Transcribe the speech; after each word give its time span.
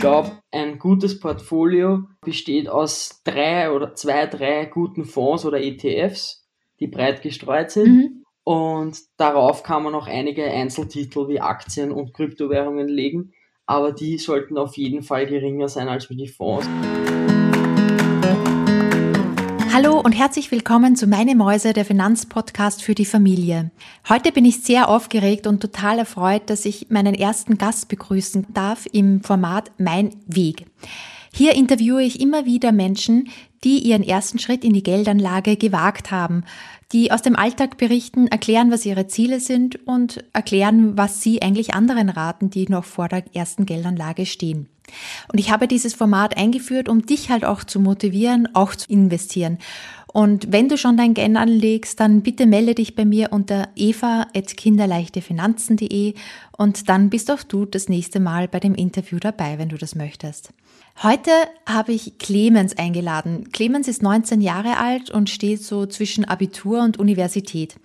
glaube, 0.00 0.32
ein 0.50 0.78
gutes 0.78 1.20
Portfolio 1.20 2.04
besteht 2.22 2.68
aus 2.68 3.20
drei 3.24 3.70
oder 3.70 3.94
zwei, 3.94 4.26
drei 4.26 4.64
guten 4.66 5.04
Fonds 5.04 5.44
oder 5.44 5.60
ETFs, 5.60 6.48
die 6.80 6.86
breit 6.86 7.22
gestreut 7.22 7.70
sind. 7.70 7.86
Mhm. 7.86 8.24
Und 8.42 8.98
darauf 9.16 9.62
kann 9.62 9.82
man 9.82 9.92
noch 9.92 10.08
einige 10.08 10.44
Einzeltitel 10.44 11.28
wie 11.28 11.40
Aktien 11.40 11.92
und 11.92 12.14
Kryptowährungen 12.14 12.88
legen, 12.88 13.32
aber 13.66 13.92
die 13.92 14.18
sollten 14.18 14.58
auf 14.58 14.76
jeden 14.76 15.02
Fall 15.02 15.26
geringer 15.26 15.68
sein 15.68 15.88
als 15.88 16.08
die 16.08 16.26
Fonds. 16.26 16.66
Hallo 19.72 20.00
und 20.00 20.10
herzlich 20.10 20.50
willkommen 20.50 20.96
zu 20.96 21.06
Meine 21.06 21.36
Mäuse, 21.36 21.72
der 21.72 21.84
Finanzpodcast 21.84 22.82
für 22.82 22.96
die 22.96 23.04
Familie. 23.04 23.70
Heute 24.08 24.32
bin 24.32 24.44
ich 24.44 24.64
sehr 24.64 24.88
aufgeregt 24.88 25.46
und 25.46 25.60
total 25.60 26.00
erfreut, 26.00 26.50
dass 26.50 26.64
ich 26.64 26.90
meinen 26.90 27.14
ersten 27.14 27.56
Gast 27.56 27.86
begrüßen 27.86 28.48
darf 28.52 28.86
im 28.90 29.22
Format 29.22 29.70
Mein 29.78 30.10
Weg. 30.26 30.66
Hier 31.32 31.54
interviewe 31.54 32.02
ich 32.02 32.20
immer 32.20 32.46
wieder 32.46 32.72
Menschen, 32.72 33.28
die 33.62 33.78
ihren 33.78 34.02
ersten 34.02 34.40
Schritt 34.40 34.64
in 34.64 34.72
die 34.72 34.82
Geldanlage 34.82 35.56
gewagt 35.56 36.10
haben, 36.10 36.42
die 36.90 37.12
aus 37.12 37.22
dem 37.22 37.36
Alltag 37.36 37.78
berichten, 37.78 38.26
erklären, 38.26 38.72
was 38.72 38.84
ihre 38.84 39.06
Ziele 39.06 39.38
sind 39.38 39.86
und 39.86 40.24
erklären, 40.32 40.98
was 40.98 41.22
sie 41.22 41.42
eigentlich 41.42 41.74
anderen 41.74 42.08
raten, 42.08 42.50
die 42.50 42.66
noch 42.68 42.84
vor 42.84 43.06
der 43.06 43.22
ersten 43.36 43.66
Geldanlage 43.66 44.26
stehen. 44.26 44.68
Und 45.32 45.38
ich 45.38 45.50
habe 45.50 45.68
dieses 45.68 45.94
Format 45.94 46.36
eingeführt, 46.36 46.88
um 46.88 47.06
dich 47.06 47.30
halt 47.30 47.44
auch 47.44 47.64
zu 47.64 47.80
motivieren, 47.80 48.48
auch 48.54 48.74
zu 48.74 48.90
investieren. 48.90 49.58
Und 50.12 50.50
wenn 50.50 50.68
du 50.68 50.76
schon 50.76 50.96
dein 50.96 51.14
Geld 51.14 51.36
anlegst, 51.36 52.00
dann 52.00 52.22
bitte 52.22 52.46
melde 52.46 52.74
dich 52.74 52.96
bei 52.96 53.04
mir 53.04 53.32
unter 53.32 53.68
eva.kinderleichtefinanzen.de 53.76 56.14
und 56.56 56.88
dann 56.88 57.10
bist 57.10 57.30
auch 57.30 57.44
du 57.44 57.64
das 57.64 57.88
nächste 57.88 58.18
Mal 58.18 58.48
bei 58.48 58.58
dem 58.58 58.74
Interview 58.74 59.20
dabei, 59.20 59.58
wenn 59.58 59.68
du 59.68 59.76
das 59.76 59.94
möchtest. 59.94 60.52
Heute 61.02 61.30
habe 61.64 61.92
ich 61.92 62.18
Clemens 62.18 62.76
eingeladen. 62.76 63.52
Clemens 63.52 63.86
ist 63.88 64.02
19 64.02 64.40
Jahre 64.40 64.78
alt 64.78 65.10
und 65.10 65.30
steht 65.30 65.62
so 65.62 65.86
zwischen 65.86 66.24
Abitur 66.24 66.82
und 66.82 66.98
Universität. 66.98 67.76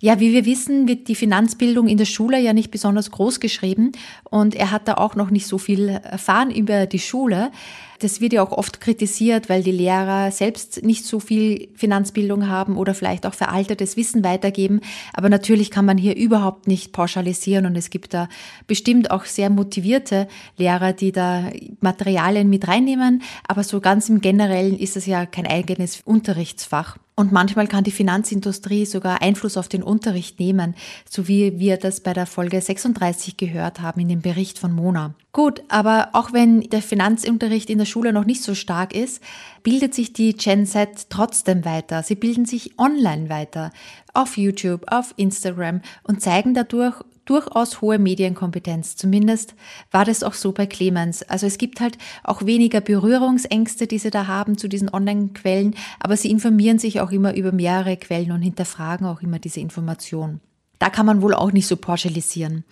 Ja, 0.00 0.20
wie 0.20 0.32
wir 0.32 0.44
wissen, 0.44 0.86
wird 0.86 1.08
die 1.08 1.16
Finanzbildung 1.16 1.88
in 1.88 1.98
der 1.98 2.04
Schule 2.04 2.40
ja 2.40 2.52
nicht 2.52 2.70
besonders 2.70 3.10
groß 3.10 3.40
geschrieben 3.40 3.90
und 4.30 4.54
er 4.54 4.70
hat 4.70 4.86
da 4.86 4.94
auch 4.94 5.16
noch 5.16 5.30
nicht 5.30 5.48
so 5.48 5.58
viel 5.58 5.88
erfahren 5.88 6.52
über 6.52 6.86
die 6.86 7.00
Schule. 7.00 7.50
Das 7.98 8.20
wird 8.20 8.32
ja 8.32 8.44
auch 8.44 8.52
oft 8.52 8.80
kritisiert, 8.80 9.48
weil 9.48 9.64
die 9.64 9.72
Lehrer 9.72 10.30
selbst 10.30 10.84
nicht 10.84 11.04
so 11.04 11.18
viel 11.18 11.68
Finanzbildung 11.74 12.46
haben 12.46 12.76
oder 12.76 12.94
vielleicht 12.94 13.26
auch 13.26 13.34
veraltetes 13.34 13.96
Wissen 13.96 14.22
weitergeben. 14.22 14.82
Aber 15.14 15.28
natürlich 15.28 15.72
kann 15.72 15.84
man 15.84 15.98
hier 15.98 16.14
überhaupt 16.14 16.68
nicht 16.68 16.92
pauschalisieren 16.92 17.66
und 17.66 17.74
es 17.74 17.90
gibt 17.90 18.14
da 18.14 18.28
bestimmt 18.68 19.10
auch 19.10 19.24
sehr 19.24 19.50
motivierte 19.50 20.28
Lehrer, 20.56 20.92
die 20.92 21.10
da 21.10 21.50
Materialien 21.80 22.48
mit 22.48 22.68
reinnehmen. 22.68 23.22
Aber 23.48 23.64
so 23.64 23.80
ganz 23.80 24.08
im 24.08 24.20
Generellen 24.20 24.78
ist 24.78 24.96
es 24.96 25.06
ja 25.06 25.26
kein 25.26 25.48
eigenes 25.48 26.02
Unterrichtsfach. 26.04 26.98
Und 27.18 27.32
manchmal 27.32 27.66
kann 27.66 27.82
die 27.82 27.90
Finanzindustrie 27.90 28.86
sogar 28.86 29.22
Einfluss 29.22 29.56
auf 29.56 29.66
den 29.66 29.82
Unterricht 29.82 30.38
nehmen, 30.38 30.76
so 31.10 31.26
wie 31.26 31.58
wir 31.58 31.76
das 31.76 31.98
bei 31.98 32.12
der 32.12 32.26
Folge 32.26 32.60
36 32.60 33.36
gehört 33.36 33.80
haben 33.80 34.02
in 34.02 34.08
dem 34.08 34.20
Bericht 34.20 34.56
von 34.56 34.72
Mona. 34.72 35.14
Gut, 35.32 35.64
aber 35.66 36.10
auch 36.12 36.32
wenn 36.32 36.60
der 36.60 36.80
Finanzunterricht 36.80 37.70
in 37.70 37.78
der 37.78 37.86
Schule 37.86 38.12
noch 38.12 38.24
nicht 38.24 38.44
so 38.44 38.54
stark 38.54 38.94
ist, 38.94 39.20
bildet 39.64 39.94
sich 39.94 40.12
die 40.12 40.32
Gen 40.34 40.64
Z 40.64 41.10
trotzdem 41.10 41.64
weiter. 41.64 42.04
Sie 42.04 42.14
bilden 42.14 42.46
sich 42.46 42.78
online 42.78 43.28
weiter, 43.28 43.72
auf 44.14 44.36
YouTube, 44.36 44.84
auf 44.86 45.12
Instagram 45.16 45.80
und 46.04 46.22
zeigen 46.22 46.54
dadurch 46.54 47.02
durchaus 47.28 47.80
hohe 47.80 47.98
Medienkompetenz. 47.98 48.96
Zumindest 48.96 49.54
war 49.90 50.04
das 50.04 50.22
auch 50.22 50.34
so 50.34 50.52
bei 50.52 50.66
Clemens. 50.66 51.22
Also 51.22 51.46
es 51.46 51.58
gibt 51.58 51.80
halt 51.80 51.98
auch 52.24 52.46
weniger 52.46 52.80
Berührungsängste, 52.80 53.86
die 53.86 53.98
sie 53.98 54.10
da 54.10 54.26
haben 54.26 54.56
zu 54.56 54.68
diesen 54.68 54.88
Online-Quellen, 54.92 55.74
aber 56.00 56.16
sie 56.16 56.30
informieren 56.30 56.78
sich 56.78 57.00
auch 57.00 57.10
immer 57.10 57.34
über 57.34 57.52
mehrere 57.52 57.96
Quellen 57.96 58.32
und 58.32 58.42
hinterfragen 58.42 59.06
auch 59.06 59.20
immer 59.22 59.38
diese 59.38 59.60
Information. 59.60 60.40
Da 60.78 60.90
kann 60.90 61.06
man 61.06 61.22
wohl 61.22 61.34
auch 61.34 61.52
nicht 61.52 61.66
so 61.66 61.76
pauschalisieren. 61.76 62.64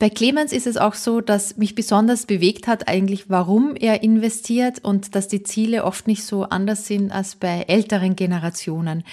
Bei 0.00 0.08
Clemens 0.08 0.52
ist 0.52 0.66
es 0.66 0.78
auch 0.78 0.94
so, 0.94 1.20
dass 1.20 1.58
mich 1.58 1.74
besonders 1.74 2.24
bewegt 2.24 2.66
hat 2.66 2.88
eigentlich, 2.88 3.28
warum 3.28 3.76
er 3.76 4.02
investiert 4.02 4.82
und 4.82 5.14
dass 5.14 5.28
die 5.28 5.42
Ziele 5.42 5.84
oft 5.84 6.06
nicht 6.06 6.24
so 6.24 6.44
anders 6.44 6.86
sind 6.86 7.12
als 7.12 7.34
bei 7.34 7.66
älteren 7.68 8.16
Generationen. 8.16 9.04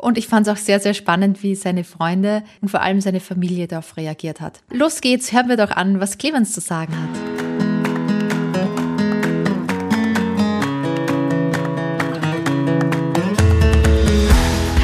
Und 0.00 0.16
ich 0.16 0.28
fand 0.28 0.46
es 0.46 0.52
auch 0.52 0.56
sehr, 0.56 0.78
sehr 0.78 0.94
spannend, 0.94 1.42
wie 1.42 1.56
seine 1.56 1.82
Freunde 1.82 2.44
und 2.62 2.68
vor 2.68 2.82
allem 2.82 3.00
seine 3.00 3.18
Familie 3.18 3.66
darauf 3.66 3.96
reagiert 3.96 4.40
hat. 4.40 4.60
Los 4.70 5.00
geht's, 5.00 5.32
hören 5.32 5.48
wir 5.48 5.56
doch 5.56 5.72
an, 5.72 6.00
was 6.00 6.18
Clemens 6.18 6.52
zu 6.52 6.60
sagen 6.60 6.94
hat. 6.94 7.08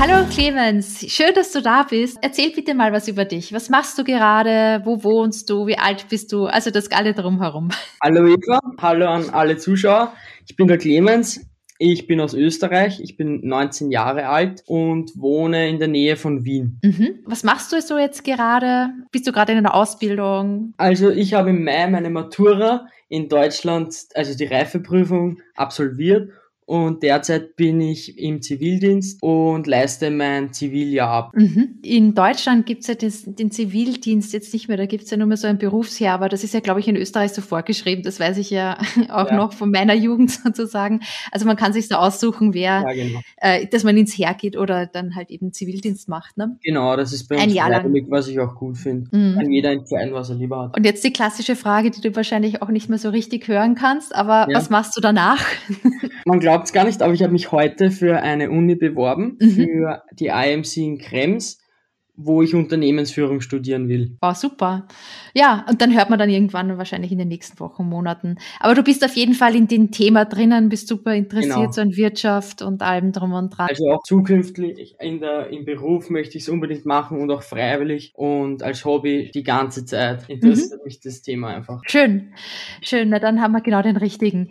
Hallo 0.01 0.27
Clemens, 0.29 1.07
schön, 1.09 1.33
dass 1.33 1.53
du 1.53 1.63
da 1.63 1.85
bist. 1.85 2.19
Erzähl 2.21 2.51
bitte 2.51 2.75
mal 2.75 2.93
was 2.93 3.07
über 3.07 3.25
dich. 3.25 3.53
Was 3.53 3.71
machst 3.71 3.97
du 3.97 4.03
gerade? 4.03 4.83
Wo 4.85 5.05
wohnst 5.05 5.49
du? 5.49 5.69
Wie 5.69 5.79
alt 5.79 6.09
bist 6.09 6.33
du? 6.33 6.47
Also 6.47 6.73
das 6.73 6.91
alle 6.91 7.15
drumherum. 7.15 7.69
Hallo 8.03 8.27
Eva, 8.27 8.59
hallo 8.79 9.07
an 9.07 9.31
alle 9.31 9.59
Zuschauer. 9.59 10.13
Ich 10.49 10.57
bin 10.57 10.67
der 10.67 10.79
Clemens. 10.79 11.41
Ich 11.87 12.07
bin 12.07 12.19
aus 12.19 12.33
Österreich, 12.33 12.99
ich 13.03 13.19
bin 13.19 13.47
19 13.47 13.91
Jahre 13.91 14.31
alt 14.31 14.63
und 14.67 15.13
wohne 15.21 15.69
in 15.69 15.79
der 15.79 15.89
Nähe 15.89 16.17
von 16.17 16.43
Wien. 16.43 16.79
Mhm. 16.83 17.19
Was 17.27 17.45
machst 17.45 17.75
du 17.75 17.81
so 17.83 17.99
jetzt 17.99 18.25
gerade? 18.25 18.89
Bist 19.13 19.27
du 19.27 19.33
gerade 19.33 19.53
in 19.53 19.59
einer 19.59 19.75
Ausbildung? 19.75 20.73
Also 20.79 21.11
ich 21.11 21.35
habe 21.35 21.51
im 21.51 21.63
Mai 21.63 21.87
meine 21.89 22.09
Matura 22.09 22.87
in 23.11 23.29
Deutschland, 23.29 23.95
also 24.15 24.35
die 24.35 24.47
Reifeprüfung 24.47 25.43
absolviert 25.57 26.31
und 26.67 27.03
derzeit 27.03 27.57
bin 27.57 27.81
ich 27.81 28.19
im 28.19 28.41
Zivildienst 28.41 29.23
und 29.23 29.67
leiste 29.67 30.11
mein 30.11 30.53
Ziviljahr 30.53 31.11
ab. 31.11 31.33
Mhm. 31.35 31.79
In 31.83 32.15
Deutschland 32.15 32.65
gibt 32.65 32.83
es 32.83 32.87
ja 32.87 32.95
das, 32.95 33.25
den 33.27 33.51
Zivildienst 33.51 34.33
jetzt 34.33 34.53
nicht 34.53 34.69
mehr, 34.69 34.77
da 34.77 34.87
gibt 34.87 35.05
es 35.05 35.11
ja 35.11 35.17
nur 35.17 35.27
mehr 35.27 35.37
so 35.37 35.47
ein 35.47 35.59
Berufsjahr, 35.59 36.15
aber 36.15 36.29
das 36.29 36.43
ist 36.43 36.55
ja, 36.55 36.61
glaube 36.61 36.81
ich, 36.81 36.89
in 36.89 36.97
Österreich 36.97 37.33
so 37.33 37.43
vorgeschrieben, 37.43 38.03
das 38.03 38.19
weiß 38.19 38.39
ich 38.39 38.51
ja 38.51 38.79
auch 39.11 39.29
ja. 39.31 39.37
noch 39.37 39.53
von 39.53 39.71
meiner 39.71 39.95
Jugend 39.95 40.31
sozusagen. 40.45 41.01
Also 41.31 41.47
man 41.47 41.57
kann 41.57 41.73
sich 41.73 41.89
so 41.89 41.97
aussuchen, 41.97 42.55
wer, 42.55 42.83
ja, 42.83 42.93
genau. 42.93 43.21
äh, 43.37 43.67
dass 43.67 43.85
man 43.85 43.97
ins 43.97 44.17
Heer 44.17 44.35
geht 44.35 44.57
oder 44.57 44.87
dann 44.87 45.15
halt 45.15 45.31
eben 45.31 45.53
Zivildienst 45.53 46.09
macht. 46.09 46.37
Ne? 46.39 46.57
Genau, 46.63 46.97
das 46.97 47.13
ist 47.13 47.29
bei 47.29 47.37
uns 47.37 47.45
ein 47.45 47.51
Jahr 47.51 47.69
lang. 47.69 48.07
was 48.09 48.29
ich 48.29 48.41
auch 48.41 48.55
gut 48.55 48.79
finde. 48.79 49.15
Mhm. 49.15 49.35
Kann 49.35 49.51
jeder 49.53 49.73
entscheiden, 49.73 50.15
was 50.15 50.31
er 50.31 50.37
lieber 50.37 50.63
hat. 50.63 50.77
Und 50.77 50.85
jetzt 50.87 51.05
die 51.05 51.13
klassische 51.13 51.57
Frage, 51.57 51.91
die 51.91 52.01
du 52.01 52.17
wahrscheinlich 52.17 52.63
auch 52.63 52.69
nicht 52.69 52.89
mehr 52.89 52.99
so 52.99 53.11
richtig 53.11 53.49
hören 53.49 53.75
kannst, 53.75 54.15
aber 54.15 54.47
ja. 54.49 54.57
was 54.57 54.71
machst 54.71 54.97
du 54.97 55.03
danach? 55.03 55.45
Man 56.25 56.41
glaubt 56.41 56.54
es 56.63 56.73
gar 56.73 56.85
nicht, 56.85 57.03
aber 57.03 57.13
ich 57.13 57.23
habe 57.23 57.33
mich 57.33 57.51
heute 57.51 57.91
für 57.91 58.21
eine 58.21 58.51
Uni 58.51 58.77
beworben, 58.77 59.37
mhm. 59.41 59.51
für 59.51 60.03
die 60.13 60.29
IMC 60.29 60.77
in 60.77 60.99
Krems 60.99 61.59
wo 62.17 62.43
ich 62.43 62.55
Unternehmensführung 62.55 63.41
studieren 63.41 63.89
will. 63.89 64.17
War 64.21 64.33
oh, 64.33 64.35
super. 64.35 64.87
Ja, 65.35 65.67
und 65.69 65.81
dann 65.81 65.95
hört 65.95 66.11
man 66.11 66.19
dann 66.19 66.31
irgendwann 66.31 66.79
wahrscheinlich 66.79 67.11
in 67.11 67.19
den 67.19 67.29
nächsten 67.29 67.59
Wochen, 67.59 67.85
Monaten. 67.85 68.37
Aber 68.61 68.75
du 68.75 68.85
bist 68.85 69.05
auf 69.05 69.17
jeden 69.17 69.35
Fall 69.35 69.57
in 69.57 69.67
dem 69.67 69.91
Thema 69.91 70.25
drinnen, 70.25 70.69
bist 70.69 70.87
super 70.87 71.15
interessiert 71.15 71.57
genau. 71.57 71.73
so 71.73 71.81
an 71.81 71.97
Wirtschaft 71.97 72.63
und 72.63 72.83
allem 72.83 73.11
drum 73.11 73.33
und 73.33 73.51
dran. 73.51 73.67
Also 73.69 73.91
auch 73.91 74.03
zukünftig 74.05 74.95
in 75.01 75.21
der, 75.21 75.49
im 75.49 75.65
Beruf 75.65 76.09
möchte 76.09 76.39
ich 76.39 76.45
es 76.45 76.49
unbedingt 76.49 76.87
machen 76.87 77.21
und 77.21 77.31
auch 77.31 77.43
freiwillig 77.43 78.13
und 78.15 78.63
als 78.63 78.85
Hobby 78.85 79.33
die 79.35 79.43
ganze 79.43 79.85
Zeit 79.85 80.29
interessiert 80.29 80.79
mhm. 80.79 80.85
mich 80.85 81.01
das 81.01 81.23
Thema 81.23 81.49
einfach. 81.49 81.83
Schön, 81.87 82.33
schön. 82.81 83.09
Na, 83.09 83.19
dann 83.19 83.41
haben 83.41 83.53
wir 83.53 83.61
genau 83.61 83.83
den 83.83 83.97
richtigen. 83.97 84.51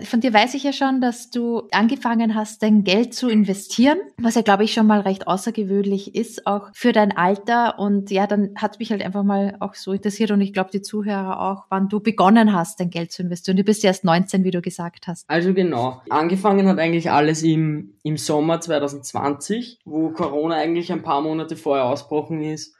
Von 0.00 0.20
dir 0.20 0.32
weiß 0.32 0.54
ich 0.54 0.64
ja 0.64 0.72
schon, 0.72 1.00
dass 1.00 1.30
du 1.30 1.68
angefangen 1.70 2.34
hast, 2.34 2.62
dein 2.62 2.84
Geld 2.84 3.14
zu 3.14 3.28
investieren, 3.28 3.98
was 4.18 4.34
ja, 4.34 4.42
glaube 4.42 4.64
ich, 4.64 4.72
schon 4.72 4.86
mal 4.86 5.00
recht 5.00 5.26
außergewöhnlich 5.26 6.14
ist, 6.14 6.46
auch 6.46 6.70
für 6.72 6.92
dein 6.92 7.16
Alter. 7.16 7.78
Und 7.78 8.10
ja, 8.10 8.26
dann 8.26 8.54
hat 8.56 8.78
mich 8.78 8.90
halt 8.90 9.02
einfach 9.02 9.22
mal 9.22 9.56
auch 9.60 9.74
so 9.74 9.92
interessiert 9.92 10.30
und 10.30 10.40
ich 10.40 10.52
glaube, 10.52 10.70
die 10.72 10.82
Zuhörer 10.82 11.40
auch, 11.40 11.66
wann 11.68 11.88
du 11.88 12.00
begonnen 12.00 12.54
hast, 12.54 12.80
dein 12.80 12.90
Geld 12.90 13.12
zu 13.12 13.22
investieren. 13.22 13.56
Du 13.56 13.64
bist 13.64 13.82
ja 13.82 13.88
erst 13.88 14.04
19, 14.04 14.44
wie 14.44 14.50
du 14.50 14.62
gesagt 14.62 15.06
hast. 15.06 15.28
Also 15.28 15.52
genau. 15.52 16.00
Angefangen 16.08 16.66
hat 16.68 16.78
eigentlich 16.78 17.10
alles 17.10 17.42
im, 17.42 17.94
im 18.02 18.16
Sommer 18.16 18.60
2020, 18.60 19.80
wo 19.84 20.10
Corona 20.10 20.56
eigentlich 20.56 20.90
ein 20.92 21.02
paar 21.02 21.20
Monate 21.20 21.56
vorher 21.56 21.84
ausbrochen 21.84 22.42
ist. 22.42 22.74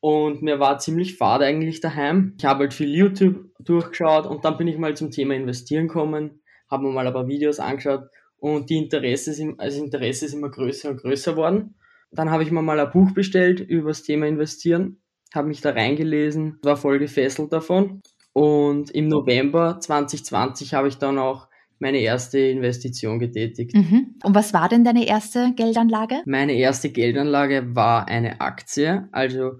Und 0.00 0.42
mir 0.42 0.60
war 0.60 0.78
ziemlich 0.78 1.16
fad 1.16 1.42
eigentlich 1.42 1.80
daheim. 1.80 2.34
Ich 2.38 2.44
habe 2.44 2.60
halt 2.60 2.74
viel 2.74 2.94
YouTube 2.94 3.46
durchgeschaut 3.58 4.26
und 4.26 4.44
dann 4.44 4.56
bin 4.56 4.68
ich 4.68 4.78
mal 4.78 4.96
zum 4.96 5.10
Thema 5.10 5.34
Investieren 5.34 5.88
gekommen 5.88 6.40
habe 6.70 6.84
mir 6.84 6.92
mal 6.92 7.06
ein 7.06 7.12
paar 7.12 7.28
Videos 7.28 7.60
angeschaut 7.60 8.08
und 8.38 8.70
die 8.70 8.78
Interesse 8.78 9.30
ist, 9.30 9.42
also 9.58 9.84
Interesse 9.84 10.26
ist 10.26 10.34
immer 10.34 10.50
größer 10.50 10.90
und 10.90 11.00
größer 11.00 11.36
worden. 11.36 11.74
Dann 12.10 12.30
habe 12.30 12.42
ich 12.42 12.50
mir 12.50 12.62
mal 12.62 12.80
ein 12.80 12.90
Buch 12.90 13.12
bestellt 13.12 13.60
über 13.60 13.88
das 13.90 14.02
Thema 14.02 14.26
Investieren, 14.26 15.00
habe 15.34 15.48
mich 15.48 15.60
da 15.60 15.70
reingelesen, 15.70 16.58
war 16.62 16.76
voll 16.76 16.98
gefesselt 16.98 17.52
davon. 17.52 18.00
Und 18.32 18.90
im 18.90 19.08
November 19.08 19.78
2020 19.80 20.74
habe 20.74 20.88
ich 20.88 20.96
dann 20.96 21.18
auch 21.18 21.48
meine 21.80 21.98
erste 21.98 22.38
Investition 22.38 23.18
getätigt. 23.18 23.74
Mhm. 23.74 24.14
Und 24.22 24.34
was 24.34 24.52
war 24.52 24.68
denn 24.68 24.84
deine 24.84 25.06
erste 25.06 25.52
Geldanlage? 25.54 26.22
Meine 26.24 26.54
erste 26.54 26.90
Geldanlage 26.90 27.74
war 27.74 28.08
eine 28.08 28.40
Aktie, 28.40 29.08
also 29.12 29.52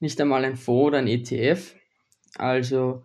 nicht 0.00 0.20
einmal 0.20 0.44
ein 0.44 0.56
Fonds 0.56 0.88
oder 0.88 0.98
ein 0.98 1.06
ETF. 1.06 1.74
Also 2.36 3.04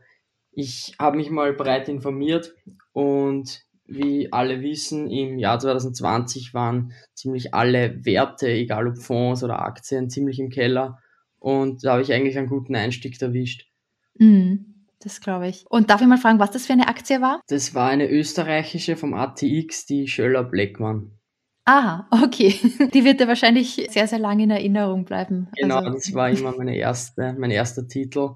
Ich 0.59 0.94
habe 1.00 1.15
mich 1.15 1.29
mal 1.29 1.53
breit 1.53 1.88
informiert 1.88 2.53
und 2.91 3.61
wie 3.85 4.33
alle 4.33 4.61
wissen, 4.61 5.09
im 5.09 5.39
Jahr 5.39 5.57
2020 5.57 6.53
waren 6.53 6.91
ziemlich 7.13 7.53
alle 7.53 8.03
Werte, 8.03 8.50
egal 8.50 8.89
ob 8.89 8.97
Fonds 8.97 9.41
oder 9.41 9.61
Aktien, 9.61 10.09
ziemlich 10.09 10.38
im 10.38 10.50
Keller. 10.50 11.00
Und 11.39 11.85
da 11.85 11.94
habe 11.94 12.01
ich 12.01 12.11
eigentlich 12.11 12.38
einen 12.38 12.50
guten 12.50 12.75
Einstieg 12.75 13.21
erwischt. 13.21 13.69
Mhm, 14.15 14.85
das 15.00 15.21
glaube 15.21 15.47
ich. 15.47 15.63
Und 15.69 15.89
darf 15.89 16.01
ich 16.01 16.07
mal 16.07 16.17
fragen, 16.17 16.39
was 16.39 16.51
das 16.51 16.65
für 16.65 16.73
eine 16.73 16.89
Aktie 16.89 17.21
war? 17.21 17.39
Das 17.47 17.73
war 17.73 17.89
eine 17.89 18.09
österreichische 18.09 18.97
vom 18.97 19.13
ATX, 19.13 19.85
die 19.85 20.09
Schöller 20.09 20.44
Blackman. 20.44 21.13
Aha, 21.63 22.05
okay. 22.12 22.53
Die 22.94 23.05
wird 23.05 23.21
ja 23.21 23.29
wahrscheinlich 23.29 23.88
sehr, 23.89 24.07
sehr 24.07 24.19
lange 24.19 24.44
in 24.44 24.51
Erinnerung 24.51 25.05
bleiben. 25.05 25.47
Genau, 25.55 25.77
also, 25.77 25.91
das 25.91 26.13
war 26.13 26.29
immer 26.29 26.53
meine 26.57 26.75
erste, 26.75 27.33
mein 27.39 27.51
erster 27.51 27.88
Titel. 27.88 28.31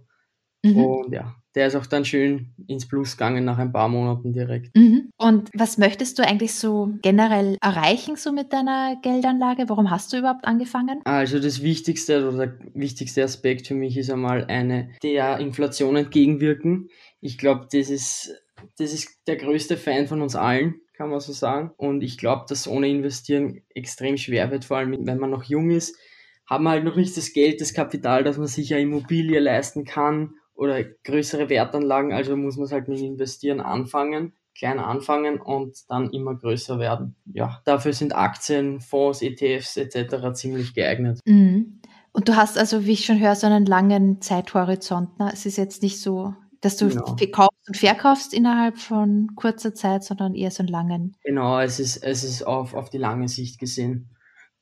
Mhm. 0.63 0.77
Und 0.77 1.13
ja, 1.13 1.35
der 1.55 1.67
ist 1.67 1.75
auch 1.75 1.85
dann 1.85 2.05
schön 2.05 2.53
ins 2.67 2.87
Plus 2.87 3.17
gegangen 3.17 3.45
nach 3.45 3.57
ein 3.57 3.71
paar 3.71 3.89
Monaten 3.89 4.33
direkt. 4.33 4.75
Mhm. 4.75 5.09
Und 5.17 5.49
was 5.53 5.77
möchtest 5.77 6.17
du 6.17 6.23
eigentlich 6.23 6.55
so 6.55 6.93
generell 7.01 7.57
erreichen 7.61 8.15
so 8.15 8.31
mit 8.31 8.53
deiner 8.53 8.97
Geldanlage? 9.01 9.65
Warum 9.67 9.91
hast 9.91 10.13
du 10.13 10.17
überhaupt 10.17 10.45
angefangen? 10.45 11.01
Also 11.05 11.39
das 11.39 11.61
Wichtigste 11.61 12.27
oder 12.27 12.47
der 12.47 12.57
wichtigste 12.73 13.23
Aspekt 13.23 13.67
für 13.67 13.75
mich 13.75 13.97
ist 13.97 14.09
einmal 14.09 14.45
eine 14.45 14.89
der 15.03 15.39
Inflation 15.39 15.95
entgegenwirken. 15.95 16.89
Ich 17.21 17.37
glaube, 17.37 17.67
das 17.71 17.89
ist, 17.89 18.33
das 18.77 18.93
ist 18.93 19.09
der 19.27 19.35
größte 19.35 19.77
Feind 19.77 20.09
von 20.09 20.21
uns 20.21 20.35
allen 20.35 20.75
kann 20.95 21.09
man 21.09 21.19
so 21.19 21.33
sagen. 21.33 21.71
Und 21.75 22.03
ich 22.03 22.19
glaube, 22.19 22.45
dass 22.47 22.67
ohne 22.67 22.87
Investieren 22.87 23.61
extrem 23.73 24.15
schwer 24.15 24.51
wird, 24.51 24.65
vor 24.65 24.77
allem 24.77 25.07
wenn 25.07 25.17
man 25.17 25.31
noch 25.31 25.43
jung 25.43 25.71
ist, 25.71 25.97
haben 26.45 26.65
wir 26.65 26.71
halt 26.71 26.83
noch 26.83 26.95
nicht 26.95 27.17
das 27.17 27.33
Geld, 27.33 27.61
das 27.61 27.73
Kapital, 27.73 28.23
dass 28.23 28.37
man 28.37 28.47
sich 28.47 28.73
eine 28.73 28.83
Immobilie 28.83 29.39
leisten 29.39 29.85
kann 29.85 30.35
oder 30.55 30.83
größere 30.83 31.49
Wertanlagen, 31.49 32.13
also 32.13 32.35
muss 32.35 32.57
man 32.57 32.65
es 32.65 32.71
halt 32.71 32.87
mit 32.87 32.99
Investieren 32.99 33.59
anfangen, 33.59 34.33
klein 34.55 34.79
anfangen 34.79 35.41
und 35.41 35.75
dann 35.89 36.09
immer 36.11 36.35
größer 36.35 36.79
werden. 36.79 37.15
Ja, 37.25 37.61
dafür 37.65 37.93
sind 37.93 38.15
Aktien, 38.15 38.79
Fonds, 38.79 39.21
ETFs 39.21 39.77
etc. 39.77 40.33
ziemlich 40.33 40.73
geeignet. 40.73 41.19
Mhm. 41.25 41.81
Und 42.11 42.29
du 42.29 42.35
hast 42.35 42.57
also, 42.57 42.85
wie 42.85 42.91
ich 42.91 43.05
schon 43.05 43.19
höre, 43.19 43.35
so 43.35 43.47
einen 43.47 43.65
langen 43.65 44.21
Zeithorizont. 44.21 45.17
Ne? 45.19 45.31
Es 45.33 45.47
ist 45.47 45.57
jetzt 45.57 45.81
nicht 45.81 45.99
so, 45.99 46.35
dass 46.61 46.77
du 46.77 46.87
genau. 46.89 47.15
kaufst 47.31 47.67
und 47.67 47.77
verkaufst 47.77 48.33
innerhalb 48.33 48.77
von 48.77 49.31
kurzer 49.35 49.73
Zeit, 49.73 50.03
sondern 50.03 50.35
eher 50.35 50.51
so 50.51 50.61
einen 50.61 50.69
langen. 50.69 51.15
Genau, 51.23 51.59
es 51.59 51.79
ist, 51.79 51.97
es 51.97 52.23
ist 52.23 52.45
auf, 52.45 52.75
auf 52.75 52.91
die 52.91 52.99
lange 52.99 53.27
Sicht 53.27 53.59
gesehen. 53.59 54.11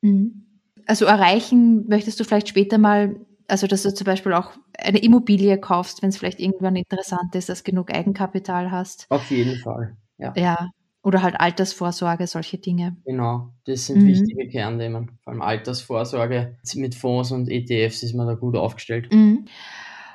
Mhm. 0.02 0.46
Also 0.88 1.06
erreichen 1.06 1.88
möchtest 1.88 2.20
du 2.20 2.24
vielleicht 2.24 2.48
später 2.48 2.78
mal 2.78 3.18
also, 3.52 3.68
dass 3.68 3.84
du 3.84 3.94
zum 3.94 4.06
Beispiel 4.06 4.34
auch 4.34 4.52
eine 4.78 5.00
Immobilie 5.00 5.60
kaufst, 5.60 6.02
wenn 6.02 6.10
es 6.10 6.18
vielleicht 6.18 6.40
irgendwann 6.40 6.78
interessant 6.78 7.36
ist, 7.36 7.50
dass 7.50 7.64
du 7.64 7.72
genug 7.72 7.94
Eigenkapital 7.94 8.72
hast. 8.72 9.06
Auf 9.10 9.30
jeden 9.30 9.58
Fall, 9.58 9.98
ja. 10.18 10.34
Ja. 10.38 10.70
Oder 11.04 11.24
halt 11.24 11.40
Altersvorsorge, 11.40 12.28
solche 12.28 12.60
Dinge. 12.60 12.96
Genau, 13.06 13.50
das 13.66 13.88
sind 13.88 14.04
mhm. 14.04 14.08
wichtige 14.08 14.48
Kernthemen. 14.48 15.18
Vor 15.24 15.34
allem 15.34 15.42
Altersvorsorge 15.42 16.58
mit 16.76 16.96
Fonds 16.96 17.32
und 17.32 17.50
ETFs 17.50 18.04
ist 18.04 18.14
man 18.14 18.28
da 18.28 18.36
gut 18.36 18.56
aufgestellt. 18.56 19.12
Mhm. 19.12 19.46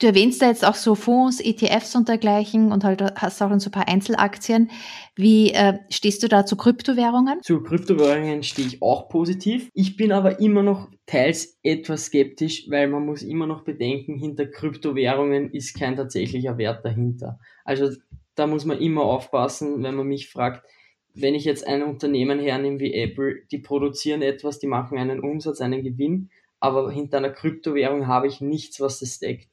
Du 0.00 0.06
erwähnst 0.06 0.43
da 0.43 0.48
jetzt 0.48 0.64
auch 0.64 0.75
so 0.75 0.94
Fonds, 0.94 1.40
ETFs 1.40 1.94
und 1.96 2.08
dergleichen 2.08 2.70
und 2.70 2.84
halt 2.84 3.02
hast 3.16 3.40
auch 3.40 3.50
so 3.58 3.69
ein 3.69 3.72
paar 3.72 3.88
Einzelaktien. 3.88 4.70
Wie 5.14 5.52
äh, 5.52 5.78
stehst 5.90 6.22
du 6.22 6.28
da 6.28 6.44
zu 6.44 6.56
Kryptowährungen? 6.56 7.40
Zu 7.43 7.62
Kryptowährungen 7.62 8.43
stehe 8.43 8.69
ich 8.69 8.82
auch 8.82 9.08
positiv. 9.08 9.70
Ich 9.72 9.96
bin 9.96 10.12
aber 10.12 10.40
immer 10.40 10.62
noch 10.62 10.90
teils 11.06 11.58
etwas 11.62 12.06
skeptisch, 12.06 12.66
weil 12.69 12.88
man 12.88 13.06
muss 13.06 13.22
immer 13.22 13.46
noch 13.46 13.64
bedenken, 13.64 14.19
hinter 14.19 14.46
Kryptowährungen 14.46 15.50
ist 15.52 15.78
kein 15.78 15.96
tatsächlicher 15.96 16.58
Wert 16.58 16.84
dahinter. 16.84 17.38
Also 17.64 17.90
da 18.34 18.46
muss 18.46 18.66
man 18.66 18.78
immer 18.78 19.04
aufpassen, 19.04 19.82
wenn 19.82 19.94
man 19.94 20.06
mich 20.06 20.28
fragt, 20.28 20.64
wenn 21.14 21.34
ich 21.34 21.44
jetzt 21.44 21.66
ein 21.66 21.82
Unternehmen 21.82 22.38
hernehme 22.38 22.78
wie 22.78 22.92
Apple, 22.92 23.46
die 23.50 23.58
produzieren 23.58 24.20
etwas, 24.20 24.58
die 24.58 24.66
machen 24.66 24.99
einen 24.99 25.20
Umsatz, 25.20 25.62
einen 25.62 25.82
Gewinn, 25.82 26.31
aber 26.60 26.90
hinter 26.90 27.19
einer 27.19 27.31
Kryptowährung 27.31 28.06
habe 28.06 28.26
ich 28.26 28.42
nichts, 28.42 28.81
was 28.81 29.00
das 29.00 29.19
deckt. 29.19 29.49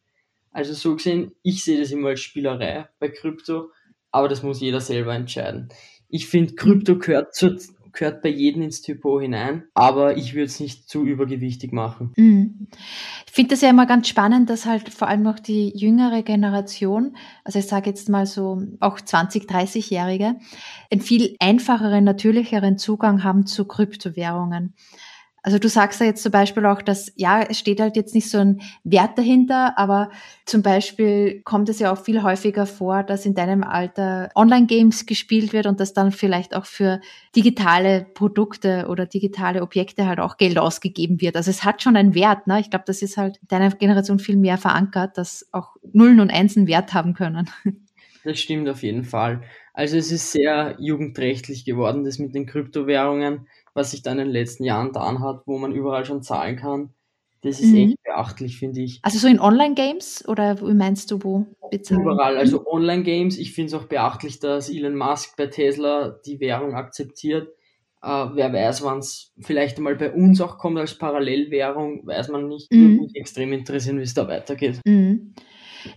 Also 0.53 0.73
so 0.73 0.95
gesehen, 0.95 1.31
ich 1.41 1.63
sehe 1.63 1.79
das 1.79 1.91
immer 1.91 2.09
als 2.09 2.21
Spielerei 2.21 2.87
bei 2.99 3.09
Krypto, 3.09 3.71
aber 4.11 4.29
das 4.29 4.43
muss 4.43 4.61
jeder 4.61 4.79
selber 4.79 5.13
entscheiden. 5.13 5.69
Ich 6.07 6.27
finde, 6.27 6.53
Krypto 6.53 6.99
gehört, 6.99 7.33
zu, 7.33 7.57
gehört 7.93 8.21
bei 8.21 8.29
jedem 8.29 8.61
ins 8.61 8.81
Typo 8.81 9.19
hinein, 9.19 9.63
aber 9.73 10.17
ich 10.17 10.33
würde 10.33 10.45
es 10.45 10.59
nicht 10.59 10.89
zu 10.89 11.03
übergewichtig 11.03 11.71
machen. 11.71 12.11
Mhm. 12.17 12.67
Ich 13.25 13.31
finde 13.31 13.51
das 13.51 13.61
ja 13.61 13.69
immer 13.71 13.87
ganz 13.87 14.07
spannend, 14.07 14.49
dass 14.49 14.65
halt 14.65 14.89
vor 14.89 15.07
allem 15.07 15.23
noch 15.23 15.39
die 15.39 15.75
jüngere 15.75 16.21
Generation, 16.21 17.15
also 17.43 17.59
ich 17.59 17.67
sage 17.67 17.89
jetzt 17.89 18.09
mal 18.09 18.25
so 18.25 18.61
auch 18.79 18.99
20, 18.99 19.49
30-Jährige, 19.49 20.35
einen 20.91 21.01
viel 21.01 21.35
einfacheren, 21.39 22.03
natürlicheren 22.03 22.77
Zugang 22.77 23.23
haben 23.23 23.47
zu 23.47 23.65
Kryptowährungen. 23.65 24.75
Also 25.45 25.59
du 25.59 25.67
sagst 25.67 25.99
ja 25.99 26.05
jetzt 26.05 26.23
zum 26.23 26.31
Beispiel 26.31 26.65
auch, 26.65 26.81
dass 26.81 27.11
ja, 27.17 27.41
es 27.41 27.59
steht 27.59 27.81
halt 27.81 27.97
jetzt 27.97 28.15
nicht 28.15 28.29
so 28.29 28.37
ein 28.37 28.61
Wert 28.85 29.17
dahinter, 29.17 29.77
aber 29.77 30.09
zum 30.45 30.61
Beispiel 30.61 31.41
kommt 31.43 31.67
es 31.67 31.79
ja 31.79 31.91
auch 31.91 32.01
viel 32.01 32.23
häufiger 32.23 32.65
vor, 32.65 33.03
dass 33.03 33.25
in 33.25 33.35
deinem 33.35 33.61
Alter 33.61 34.29
Online-Games 34.35 35.05
gespielt 35.05 35.51
wird 35.51 35.65
und 35.65 35.81
dass 35.81 35.93
dann 35.93 36.13
vielleicht 36.13 36.55
auch 36.55 36.65
für 36.65 37.01
digitale 37.35 38.05
Produkte 38.13 38.87
oder 38.87 39.05
digitale 39.05 39.61
Objekte 39.61 40.07
halt 40.07 40.21
auch 40.21 40.37
Geld 40.37 40.57
ausgegeben 40.57 41.19
wird. 41.19 41.35
Also 41.35 41.51
es 41.51 41.65
hat 41.65 41.81
schon 41.81 41.97
einen 41.97 42.15
Wert. 42.15 42.47
Ne? 42.47 42.61
Ich 42.61 42.69
glaube, 42.69 42.85
das 42.87 43.01
ist 43.01 43.17
halt 43.17 43.37
in 43.41 43.49
deiner 43.49 43.69
Generation 43.71 44.19
viel 44.19 44.37
mehr 44.37 44.57
verankert, 44.57 45.17
dass 45.17 45.49
auch 45.51 45.75
Nullen 45.91 46.21
und 46.21 46.31
Einsen 46.31 46.67
Wert 46.67 46.93
haben 46.93 47.13
können. 47.13 47.49
Das 48.25 48.39
stimmt 48.39 48.69
auf 48.69 48.83
jeden 48.83 49.03
Fall. 49.03 49.41
Also 49.73 49.97
es 49.97 50.09
ist 50.09 50.31
sehr 50.31 50.77
jugendrechtlich 50.79 51.65
geworden, 51.65 52.05
das 52.05 52.19
mit 52.19 52.33
den 52.33 52.45
Kryptowährungen 52.45 53.47
was 53.73 53.91
sich 53.91 54.01
da 54.01 54.11
in 54.11 54.17
den 54.19 54.29
letzten 54.29 54.63
Jahren 54.63 54.87
getan 54.87 55.19
hat, 55.19 55.41
wo 55.45 55.57
man 55.57 55.71
überall 55.71 56.05
schon 56.05 56.21
zahlen 56.21 56.55
kann. 56.55 56.93
Das 57.41 57.59
ist 57.59 57.71
mhm. 57.71 57.77
echt 57.77 58.03
beachtlich, 58.03 58.57
finde 58.57 58.81
ich. 58.81 58.99
Also 59.01 59.19
so 59.19 59.27
in 59.27 59.39
Online-Games 59.39 60.27
oder 60.29 60.61
wie 60.61 60.73
meinst 60.73 61.11
du, 61.11 61.21
wo 61.23 61.45
bezahlen? 61.69 62.01
Überall, 62.01 62.37
also 62.37 62.65
Online-Games. 62.65 63.37
Ich 63.37 63.53
finde 63.53 63.67
es 63.67 63.73
auch 63.73 63.87
beachtlich, 63.87 64.39
dass 64.39 64.69
Elon 64.69 64.95
Musk 64.95 65.35
bei 65.35 65.47
Tesla 65.47 66.17
die 66.25 66.39
Währung 66.39 66.73
akzeptiert. 66.73 67.49
Äh, 68.01 68.07
wer 68.07 68.53
weiß, 68.53 68.83
wann 68.83 68.99
es 68.99 69.33
vielleicht 69.39 69.77
mal 69.79 69.95
bei 69.95 70.13
uns 70.13 70.39
auch 70.39 70.57
kommt 70.57 70.77
als 70.77 70.97
Parallelwährung, 70.97 72.07
weiß 72.07 72.29
man 72.29 72.47
nicht. 72.47 72.71
Mhm. 72.71 72.81
Würde 72.81 73.01
mich 73.01 73.15
extrem 73.15 73.51
interessieren, 73.51 73.99
wie 73.99 74.03
es 74.03 74.13
da 74.13 74.25
weitergeht. 74.27 74.79
Mhm. 74.85 75.33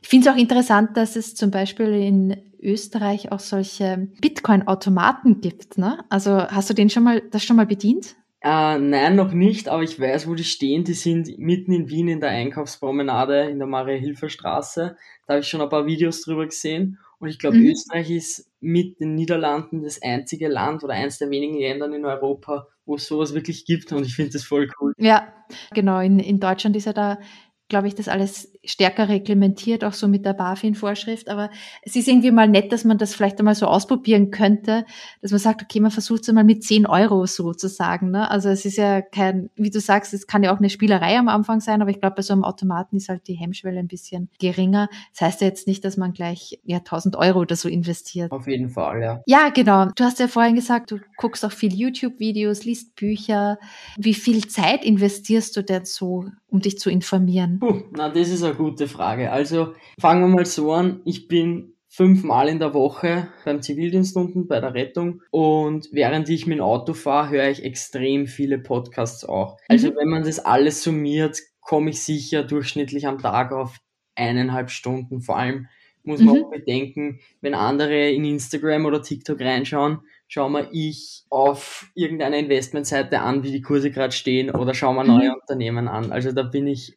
Ich 0.02 0.08
finde 0.08 0.28
es 0.28 0.34
auch 0.34 0.38
interessant, 0.38 0.96
dass 0.96 1.16
es 1.16 1.34
zum 1.34 1.50
Beispiel 1.50 1.88
in 1.88 2.36
Österreich 2.60 3.32
auch 3.32 3.40
solche 3.40 4.08
Bitcoin-Automaten 4.20 5.40
gibt. 5.40 5.78
Ne? 5.78 6.04
Also 6.08 6.42
hast 6.48 6.68
du 6.70 6.74
den 6.74 6.90
schon 6.90 7.04
mal, 7.04 7.22
das 7.30 7.44
schon 7.44 7.56
mal 7.56 7.66
bedient? 7.66 8.16
Äh, 8.42 8.78
nein, 8.78 9.16
noch 9.16 9.32
nicht, 9.32 9.68
aber 9.68 9.82
ich 9.82 9.98
weiß, 9.98 10.28
wo 10.28 10.34
die 10.34 10.44
stehen. 10.44 10.84
Die 10.84 10.94
sind 10.94 11.38
mitten 11.38 11.72
in 11.72 11.88
Wien 11.88 12.08
in 12.08 12.20
der 12.20 12.30
Einkaufspromenade 12.30 13.48
in 13.50 13.58
der 13.58 13.66
Maria-Hilfer-Straße. 13.66 14.96
Da 15.26 15.34
habe 15.34 15.40
ich 15.40 15.48
schon 15.48 15.60
ein 15.60 15.68
paar 15.68 15.86
Videos 15.86 16.22
drüber 16.22 16.46
gesehen. 16.46 16.98
Und 17.18 17.28
ich 17.28 17.38
glaube, 17.38 17.56
mhm. 17.56 17.70
Österreich 17.70 18.10
ist 18.10 18.50
mit 18.60 19.00
den 19.00 19.14
Niederlanden 19.14 19.82
das 19.82 20.00
einzige 20.02 20.48
Land 20.48 20.84
oder 20.84 20.94
eines 20.94 21.18
der 21.18 21.30
wenigen 21.30 21.58
Länder 21.58 21.92
in 21.92 22.04
Europa, 22.04 22.68
wo 22.84 22.96
es 22.96 23.06
sowas 23.06 23.34
wirklich 23.34 23.64
gibt. 23.64 23.90
Und 23.92 24.04
ich 24.04 24.14
finde 24.14 24.32
das 24.32 24.44
voll 24.44 24.70
cool. 24.80 24.92
Ja, 24.98 25.32
genau. 25.72 25.98
In, 26.00 26.18
in 26.18 26.38
Deutschland 26.38 26.76
ist 26.76 26.84
ja 26.84 26.92
da 26.92 27.18
glaube 27.68 27.88
ich, 27.88 27.94
das 27.94 28.08
alles 28.08 28.52
stärker 28.64 29.08
reglementiert, 29.08 29.84
auch 29.84 29.92
so 29.92 30.08
mit 30.08 30.24
der 30.24 30.34
BaFin-Vorschrift. 30.34 31.28
Aber 31.28 31.50
es 31.82 31.96
ist 31.96 32.08
irgendwie 32.08 32.30
mal 32.30 32.48
nett, 32.48 32.72
dass 32.72 32.84
man 32.84 32.98
das 32.98 33.14
vielleicht 33.14 33.38
einmal 33.38 33.54
so 33.54 33.66
ausprobieren 33.66 34.30
könnte, 34.30 34.84
dass 35.22 35.30
man 35.32 35.40
sagt, 35.40 35.62
okay, 35.62 35.80
man 35.80 35.90
versucht 35.90 36.22
es 36.22 36.28
einmal 36.28 36.44
mit 36.44 36.62
10 36.62 36.86
Euro 36.86 37.26
sozusagen. 37.26 38.10
Ne? 38.10 38.30
Also 38.30 38.48
es 38.48 38.64
ist 38.64 38.76
ja 38.76 39.02
kein, 39.02 39.50
wie 39.56 39.70
du 39.70 39.80
sagst, 39.80 40.14
es 40.14 40.26
kann 40.26 40.42
ja 40.42 40.54
auch 40.54 40.58
eine 40.58 40.70
Spielerei 40.70 41.18
am 41.18 41.28
Anfang 41.28 41.60
sein, 41.60 41.82
aber 41.82 41.90
ich 41.90 42.00
glaube, 42.00 42.16
bei 42.16 42.22
so 42.22 42.32
einem 42.32 42.44
Automaten 42.44 42.96
ist 42.96 43.08
halt 43.08 43.26
die 43.28 43.34
Hemmschwelle 43.34 43.78
ein 43.78 43.88
bisschen 43.88 44.30
geringer. 44.38 44.88
Das 45.12 45.22
heißt 45.22 45.40
ja 45.40 45.48
jetzt 45.48 45.66
nicht, 45.66 45.84
dass 45.84 45.96
man 45.96 46.12
gleich 46.12 46.60
ja 46.64 46.78
1000 46.78 47.16
Euro 47.16 47.40
oder 47.40 47.56
so 47.56 47.68
investiert. 47.68 48.30
Auf 48.30 48.46
jeden 48.46 48.68
Fall, 48.70 49.02
ja. 49.02 49.22
Ja, 49.26 49.48
genau. 49.48 49.86
Du 49.96 50.04
hast 50.04 50.20
ja 50.20 50.28
vorhin 50.28 50.54
gesagt, 50.54 50.90
du 50.90 50.98
guckst 51.16 51.44
auch 51.44 51.52
viel 51.52 51.74
YouTube-Videos, 51.74 52.64
liest 52.64 52.94
Bücher. 52.96 53.58
Wie 53.96 54.14
viel 54.14 54.46
Zeit 54.46 54.84
investierst 54.84 55.56
du 55.56 55.62
denn 55.62 55.84
so, 55.84 56.26
um 56.48 56.60
dich 56.60 56.78
zu 56.78 56.90
informieren? 56.90 57.58
Puh, 57.60 57.82
na, 57.92 58.08
das 58.08 58.28
ist 58.28 58.42
eine 58.42 58.54
gute 58.54 58.88
Frage. 58.88 59.30
Also 59.30 59.74
fangen 60.00 60.22
wir 60.22 60.28
mal 60.28 60.46
so 60.46 60.72
an. 60.72 61.00
Ich 61.04 61.28
bin 61.28 61.74
fünfmal 61.88 62.48
in 62.48 62.58
der 62.58 62.74
Woche 62.74 63.28
beim 63.44 63.62
Zivildienst 63.62 64.16
unten 64.16 64.48
bei 64.48 64.60
der 64.60 64.74
Rettung 64.74 65.22
und 65.30 65.88
während 65.92 66.28
ich 66.28 66.46
mit 66.46 66.58
dem 66.58 66.64
Auto 66.64 66.92
fahre, 66.92 67.30
höre 67.30 67.48
ich 67.48 67.64
extrem 67.64 68.26
viele 68.26 68.58
Podcasts 68.58 69.24
auch. 69.24 69.56
Also 69.68 69.88
mhm. 69.88 69.96
wenn 69.96 70.08
man 70.08 70.24
das 70.24 70.38
alles 70.38 70.82
summiert, 70.82 71.38
komme 71.60 71.90
ich 71.90 72.02
sicher 72.02 72.44
durchschnittlich 72.44 73.06
am 73.06 73.18
Tag 73.18 73.52
auf 73.52 73.78
eineinhalb 74.14 74.70
Stunden. 74.70 75.20
Vor 75.20 75.38
allem 75.38 75.68
muss 76.06 76.20
man 76.20 76.36
mhm. 76.36 76.44
auch 76.44 76.50
bedenken, 76.50 77.20
wenn 77.40 77.54
andere 77.54 78.10
in 78.10 78.24
Instagram 78.24 78.86
oder 78.86 79.02
TikTok 79.02 79.40
reinschauen, 79.40 79.98
schauen 80.28 80.52
wir 80.52 80.68
ich 80.72 81.24
auf 81.30 81.90
irgendeine 81.94 82.38
Investmentseite 82.38 83.20
an, 83.20 83.42
wie 83.42 83.52
die 83.52 83.62
Kurse 83.62 83.90
gerade 83.90 84.12
stehen 84.12 84.50
oder 84.50 84.72
schauen 84.74 84.96
wir 84.96 85.04
neue 85.04 85.30
mhm. 85.30 85.36
Unternehmen 85.40 85.88
an. 85.88 86.12
Also 86.12 86.32
da 86.32 86.42
bin 86.42 86.66
ich 86.66 86.96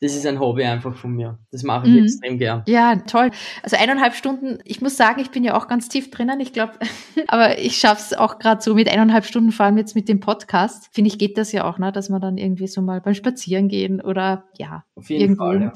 das 0.00 0.14
ist 0.14 0.26
ein 0.26 0.40
Hobby 0.40 0.64
einfach 0.64 0.96
von 0.96 1.12
mir. 1.12 1.38
Das 1.52 1.62
mache 1.62 1.86
ich 1.86 1.92
mhm. 1.92 2.04
extrem 2.04 2.38
gern. 2.38 2.62
Ja, 2.66 2.96
toll. 2.96 3.30
Also 3.62 3.76
eineinhalb 3.76 4.14
Stunden, 4.14 4.58
ich 4.64 4.80
muss 4.80 4.96
sagen, 4.96 5.20
ich 5.20 5.30
bin 5.30 5.44
ja 5.44 5.54
auch 5.54 5.68
ganz 5.68 5.88
tief 5.90 6.10
drinnen, 6.10 6.40
ich 6.40 6.54
glaube, 6.54 6.72
aber 7.28 7.58
ich 7.58 7.76
schaffe 7.76 8.00
es 8.00 8.18
auch 8.18 8.38
gerade 8.38 8.62
so 8.62 8.74
mit 8.74 8.88
eineinhalb 8.88 9.26
Stunden, 9.26 9.52
vor 9.52 9.66
allem 9.66 9.76
jetzt 9.76 9.94
mit 9.94 10.08
dem 10.08 10.20
Podcast. 10.20 10.88
Finde 10.92 11.08
ich, 11.08 11.18
geht 11.18 11.36
das 11.36 11.52
ja 11.52 11.64
auch, 11.64 11.78
ne, 11.78 11.92
dass 11.92 12.08
man 12.08 12.22
dann 12.22 12.38
irgendwie 12.38 12.66
so 12.66 12.80
mal 12.80 13.02
beim 13.02 13.14
Spazieren 13.14 13.68
gehen 13.68 14.00
oder 14.00 14.44
ja. 14.56 14.84
Auf 14.94 15.10
jeden 15.10 15.20
irgendwo. 15.20 15.44
Fall. 15.44 15.60
Ja. 15.60 15.72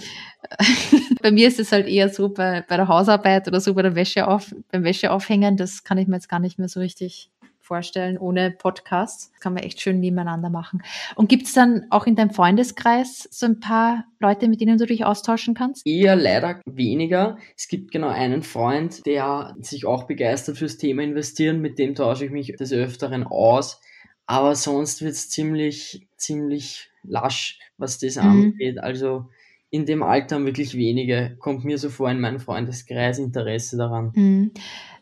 bei 1.22 1.30
mir 1.30 1.48
ist 1.48 1.60
es 1.60 1.72
halt 1.72 1.86
eher 1.86 2.08
so 2.08 2.30
bei, 2.30 2.64
bei 2.66 2.76
der 2.76 2.88
Hausarbeit 2.88 3.46
oder 3.46 3.60
so 3.60 3.74
bei 3.74 3.82
der 3.82 3.94
Wäsche 3.94 4.26
auf, 4.26 4.54
beim 4.72 4.84
Wäscheaufhängen, 4.84 5.56
das 5.56 5.84
kann 5.84 5.98
ich 5.98 6.08
mir 6.08 6.16
jetzt 6.16 6.28
gar 6.28 6.40
nicht 6.40 6.58
mehr 6.58 6.68
so 6.68 6.80
richtig 6.80 7.30
vorstellen 7.64 8.18
ohne 8.18 8.50
Podcast. 8.50 9.32
Das 9.32 9.40
kann 9.40 9.54
man 9.54 9.62
echt 9.62 9.80
schön 9.80 9.98
nebeneinander 9.98 10.50
machen. 10.50 10.82
Und 11.16 11.28
gibt 11.28 11.46
es 11.46 11.54
dann 11.54 11.86
auch 11.90 12.06
in 12.06 12.14
deinem 12.14 12.30
Freundeskreis 12.30 13.26
so 13.30 13.46
ein 13.46 13.58
paar 13.58 14.04
Leute, 14.20 14.48
mit 14.48 14.60
denen 14.60 14.76
du 14.76 14.86
dich 14.86 15.04
austauschen 15.04 15.54
kannst? 15.54 15.86
Eher 15.86 16.14
leider 16.14 16.60
weniger. 16.66 17.38
Es 17.56 17.66
gibt 17.68 17.90
genau 17.90 18.08
einen 18.08 18.42
Freund, 18.42 19.06
der 19.06 19.56
sich 19.60 19.86
auch 19.86 20.04
begeistert 20.04 20.58
fürs 20.58 20.76
Thema 20.76 21.02
investieren. 21.02 21.60
Mit 21.60 21.78
dem 21.78 21.94
tausche 21.94 22.26
ich 22.26 22.30
mich 22.30 22.54
des 22.54 22.72
Öfteren 22.72 23.24
aus. 23.24 23.80
Aber 24.26 24.54
sonst 24.56 25.02
wird 25.02 25.12
es 25.12 25.30
ziemlich, 25.30 26.06
ziemlich 26.16 26.90
lasch, 27.02 27.58
was 27.78 27.98
das 27.98 28.16
mhm. 28.16 28.22
angeht. 28.22 28.78
Also 28.78 29.30
in 29.74 29.86
dem 29.86 30.04
Alter 30.04 30.36
haben 30.36 30.46
wirklich 30.46 30.76
wenige, 30.76 31.36
kommt 31.40 31.64
mir 31.64 31.78
so 31.78 31.88
vor 31.88 32.08
in 32.08 32.20
meinem 32.20 32.38
Freundeskreis 32.38 33.18
Interesse 33.18 33.76
daran. 33.76 34.12
Mhm. 34.14 34.52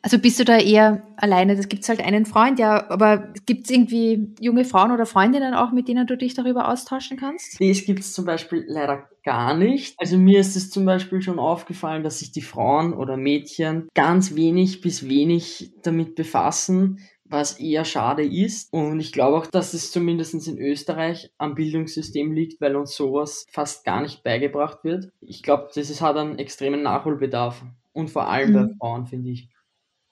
Also 0.00 0.19
bist 0.19 0.41
du 0.41 0.45
da 0.45 0.57
eher 0.57 1.02
alleine? 1.17 1.57
Das 1.57 1.69
gibt 1.69 1.83
es 1.83 1.91
halt 1.91 2.00
einen 2.00 2.25
Freund, 2.25 2.59
ja, 2.59 2.91
aber 2.91 3.35
gibt 3.45 3.67
es 3.67 3.71
irgendwie 3.71 4.35
junge 4.41 4.64
Frauen 4.64 4.91
oder 4.91 5.05
Freundinnen 5.05 5.52
auch, 5.52 5.73
mit 5.73 5.88
denen 5.88 6.07
du 6.07 6.17
dich 6.17 6.33
darüber 6.33 6.69
austauschen 6.71 7.19
kannst? 7.19 7.61
Nee, 7.61 7.71
es 7.71 7.85
gibt 7.85 8.00
es 8.00 8.14
zum 8.14 8.25
Beispiel 8.25 8.64
leider 8.67 9.11
gar 9.25 9.55
nicht. 9.55 9.95
Also 9.99 10.17
mir 10.17 10.41
ist 10.41 10.57
es 10.57 10.71
zum 10.71 10.87
Beispiel 10.87 11.21
schon 11.21 11.38
aufgefallen, 11.38 12.02
dass 12.02 12.21
sich 12.21 12.33
die 12.33 12.41
Frauen 12.41 12.95
oder 12.95 13.19
Mädchen 13.19 13.88
ganz 13.95 14.35
wenig 14.35 14.81
bis 14.81 15.07
wenig 15.07 15.71
damit 15.83 16.14
befassen, 16.14 16.99
was 17.32 17.58
eher 17.58 17.84
schade 17.84 18.24
ist. 18.24 18.72
Und 18.72 19.00
ich 19.00 19.12
glaube 19.12 19.38
auch, 19.38 19.46
dass 19.46 19.74
es 19.74 19.90
zumindest 19.90 20.46
in 20.46 20.58
Österreich 20.58 21.32
am 21.38 21.54
Bildungssystem 21.54 22.32
liegt, 22.32 22.60
weil 22.60 22.76
uns 22.76 22.94
sowas 22.94 23.46
fast 23.50 23.84
gar 23.84 24.02
nicht 24.02 24.22
beigebracht 24.22 24.84
wird. 24.84 25.10
Ich 25.20 25.42
glaube, 25.42 25.68
das 25.74 25.90
ist, 25.90 26.02
hat 26.02 26.16
einen 26.16 26.38
extremen 26.38 26.82
Nachholbedarf. 26.82 27.64
Und 27.92 28.10
vor 28.10 28.28
allem 28.28 28.50
mhm. 28.50 28.54
bei 28.54 28.74
Frauen, 28.78 29.06
finde 29.06 29.30
ich. 29.30 29.48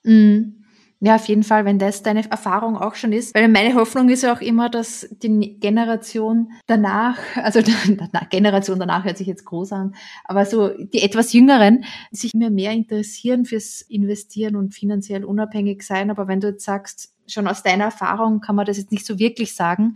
Mhm. 0.03 0.60
Ja, 1.03 1.15
auf 1.15 1.25
jeden 1.25 1.41
Fall, 1.41 1.65
wenn 1.65 1.79
das 1.79 2.03
deine 2.03 2.29
Erfahrung 2.29 2.77
auch 2.77 2.93
schon 2.93 3.11
ist. 3.11 3.33
Weil 3.33 3.47
meine 3.47 3.73
Hoffnung 3.73 4.07
ist 4.09 4.21
ja 4.21 4.35
auch 4.35 4.39
immer, 4.39 4.69
dass 4.69 5.07
die 5.09 5.59
Generation 5.59 6.51
danach, 6.67 7.17
also 7.37 7.59
Generation 8.29 8.77
danach 8.77 9.03
hört 9.03 9.17
sich 9.17 9.25
jetzt 9.25 9.43
groß 9.45 9.71
an, 9.71 9.95
aber 10.25 10.45
so 10.45 10.69
die 10.69 11.01
etwas 11.01 11.33
Jüngeren 11.33 11.85
sich 12.11 12.35
mehr 12.35 12.51
mehr 12.51 12.71
interessieren 12.71 13.45
fürs 13.45 13.81
Investieren 13.81 14.55
und 14.55 14.75
finanziell 14.75 15.25
unabhängig 15.25 15.81
sein. 15.81 16.11
Aber 16.11 16.27
wenn 16.27 16.39
du 16.39 16.49
jetzt 16.49 16.65
sagst, 16.65 17.11
schon 17.25 17.47
aus 17.47 17.63
deiner 17.63 17.85
Erfahrung 17.85 18.39
kann 18.39 18.55
man 18.55 18.67
das 18.67 18.77
jetzt 18.77 18.91
nicht 18.91 19.05
so 19.07 19.17
wirklich 19.17 19.55
sagen, 19.55 19.95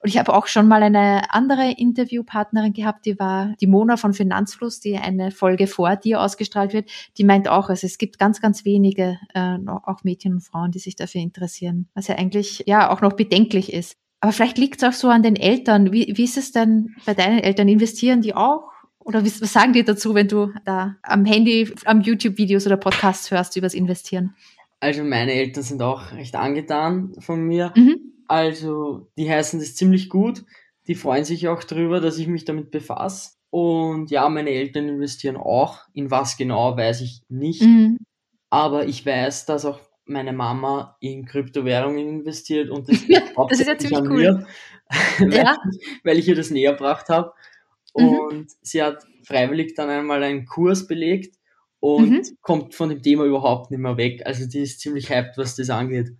und 0.00 0.08
ich 0.08 0.18
habe 0.18 0.32
auch 0.32 0.46
schon 0.46 0.68
mal 0.68 0.82
eine 0.82 1.32
andere 1.34 1.72
Interviewpartnerin 1.72 2.72
gehabt, 2.72 3.04
die 3.06 3.18
war 3.18 3.54
die 3.60 3.66
Mona 3.66 3.96
von 3.96 4.14
Finanzfluss, 4.14 4.80
die 4.80 4.96
eine 4.96 5.30
Folge 5.30 5.66
vor 5.66 5.96
dir 5.96 6.20
ausgestrahlt 6.20 6.72
wird. 6.72 6.90
Die 7.16 7.24
meint 7.24 7.48
auch, 7.48 7.68
also 7.68 7.86
es 7.86 7.98
gibt 7.98 8.18
ganz, 8.18 8.40
ganz 8.40 8.64
wenige, 8.64 9.18
äh, 9.34 9.58
auch 9.66 10.04
Mädchen 10.04 10.34
und 10.34 10.40
Frauen, 10.40 10.70
die 10.70 10.78
sich 10.78 10.94
dafür 10.94 11.20
interessieren, 11.20 11.88
was 11.94 12.08
ja 12.08 12.16
eigentlich 12.16 12.64
ja 12.66 12.90
auch 12.90 13.00
noch 13.00 13.14
bedenklich 13.14 13.72
ist. 13.72 13.96
Aber 14.20 14.32
vielleicht 14.32 14.58
liegt 14.58 14.82
es 14.82 14.88
auch 14.88 14.92
so 14.92 15.08
an 15.08 15.22
den 15.22 15.36
Eltern. 15.36 15.92
Wie, 15.92 16.12
wie 16.16 16.24
ist 16.24 16.36
es 16.36 16.52
denn 16.52 16.96
bei 17.06 17.14
deinen 17.14 17.38
Eltern? 17.38 17.68
Investieren 17.68 18.20
die 18.20 18.34
auch? 18.34 18.70
Oder 18.98 19.24
was 19.24 19.38
sagen 19.38 19.72
die 19.72 19.84
dazu, 19.84 20.14
wenn 20.14 20.28
du 20.28 20.52
da 20.64 20.96
am 21.02 21.24
Handy, 21.24 21.72
am 21.84 22.00
YouTube-Videos 22.00 22.66
oder 22.66 22.76
Podcasts 22.76 23.30
hörst 23.30 23.56
übers 23.56 23.74
Investieren? 23.74 24.34
Also 24.80 25.02
meine 25.02 25.32
Eltern 25.32 25.62
sind 25.62 25.82
auch 25.82 26.12
recht 26.12 26.36
angetan 26.36 27.14
von 27.20 27.42
mir. 27.42 27.72
Mhm. 27.76 28.07
Also, 28.28 29.10
die 29.16 29.28
heißen 29.28 29.58
das 29.58 29.74
ziemlich 29.74 30.08
gut. 30.08 30.44
Die 30.86 30.94
freuen 30.94 31.24
sich 31.24 31.48
auch 31.48 31.64
drüber, 31.64 32.00
dass 32.00 32.18
ich 32.18 32.28
mich 32.28 32.44
damit 32.44 32.70
befasse. 32.70 33.32
Und 33.50 34.10
ja, 34.10 34.28
meine 34.28 34.50
Eltern 34.50 34.88
investieren 34.88 35.36
auch. 35.36 35.80
In 35.94 36.10
was 36.10 36.36
genau, 36.36 36.76
weiß 36.76 37.00
ich 37.00 37.22
nicht. 37.28 37.62
Mhm. 37.62 37.98
Aber 38.50 38.86
ich 38.86 39.04
weiß, 39.04 39.46
dass 39.46 39.64
auch 39.64 39.80
meine 40.04 40.32
Mama 40.32 40.96
in 41.00 41.26
Kryptowährungen 41.26 42.20
investiert 42.20 42.70
und 42.70 42.88
das, 42.88 43.06
das 43.06 43.60
ist 43.60 43.66
ja 43.66 43.76
ziemlich 43.76 44.00
cool. 44.00 44.22
Mir, 44.22 44.46
weil, 45.18 45.34
ja. 45.34 45.56
weil 46.02 46.18
ich 46.18 46.28
ihr 46.28 46.34
das 46.34 46.50
näher 46.50 46.72
gebracht 46.72 47.08
habe. 47.08 47.32
Mhm. 47.94 48.08
Und 48.08 48.38
mhm. 48.38 48.46
sie 48.62 48.82
hat 48.82 49.04
freiwillig 49.24 49.74
dann 49.74 49.90
einmal 49.90 50.22
einen 50.22 50.46
Kurs 50.46 50.86
belegt 50.86 51.36
und 51.80 52.10
mhm. 52.10 52.38
kommt 52.40 52.74
von 52.74 52.88
dem 52.88 53.02
Thema 53.02 53.24
überhaupt 53.24 53.70
nicht 53.70 53.80
mehr 53.80 53.96
weg. 53.96 54.22
Also 54.24 54.46
die 54.46 54.60
ist 54.60 54.80
ziemlich 54.80 55.10
hyped, 55.10 55.36
was 55.36 55.56
das 55.56 55.70
angeht. 55.70 56.10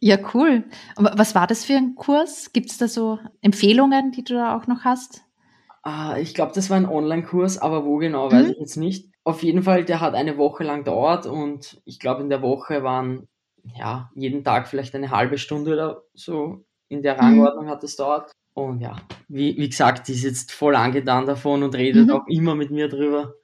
Ja, 0.00 0.16
cool. 0.34 0.64
Was 0.96 1.34
war 1.34 1.46
das 1.46 1.64
für 1.64 1.74
ein 1.74 1.94
Kurs? 1.94 2.52
Gibt 2.52 2.70
es 2.70 2.78
da 2.78 2.88
so 2.88 3.18
Empfehlungen, 3.42 4.12
die 4.12 4.24
du 4.24 4.34
da 4.34 4.56
auch 4.56 4.66
noch 4.66 4.84
hast? 4.84 5.22
Ah, 5.82 6.16
ich 6.18 6.34
glaube, 6.34 6.52
das 6.54 6.70
war 6.70 6.78
ein 6.78 6.88
Online-Kurs, 6.88 7.58
aber 7.58 7.84
wo 7.84 7.98
genau, 7.98 8.32
weiß 8.32 8.46
mhm. 8.46 8.52
ich 8.52 8.58
jetzt 8.58 8.76
nicht. 8.76 9.10
Auf 9.24 9.42
jeden 9.42 9.62
Fall, 9.62 9.84
der 9.84 10.00
hat 10.00 10.14
eine 10.14 10.38
Woche 10.38 10.64
lang 10.64 10.84
dauert 10.84 11.26
und 11.26 11.80
ich 11.84 12.00
glaube, 12.00 12.22
in 12.22 12.30
der 12.30 12.42
Woche 12.42 12.82
waren 12.82 13.28
ja 13.76 14.10
jeden 14.14 14.42
Tag 14.42 14.68
vielleicht 14.68 14.94
eine 14.94 15.10
halbe 15.10 15.36
Stunde 15.36 15.74
oder 15.74 16.02
so 16.14 16.64
in 16.88 17.02
der 17.02 17.14
mhm. 17.14 17.20
Rangordnung 17.20 17.66
mhm. 17.66 17.70
hat 17.70 17.84
es 17.84 17.96
dauert. 17.96 18.32
Und 18.54 18.80
ja, 18.80 18.96
wie, 19.28 19.56
wie 19.56 19.68
gesagt, 19.68 20.08
die 20.08 20.12
ist 20.12 20.24
jetzt 20.24 20.52
voll 20.52 20.74
angetan 20.74 21.26
davon 21.26 21.62
und 21.62 21.74
redet 21.74 22.08
mhm. 22.08 22.12
auch 22.12 22.26
immer 22.26 22.54
mit 22.54 22.70
mir 22.70 22.88
drüber. 22.88 23.34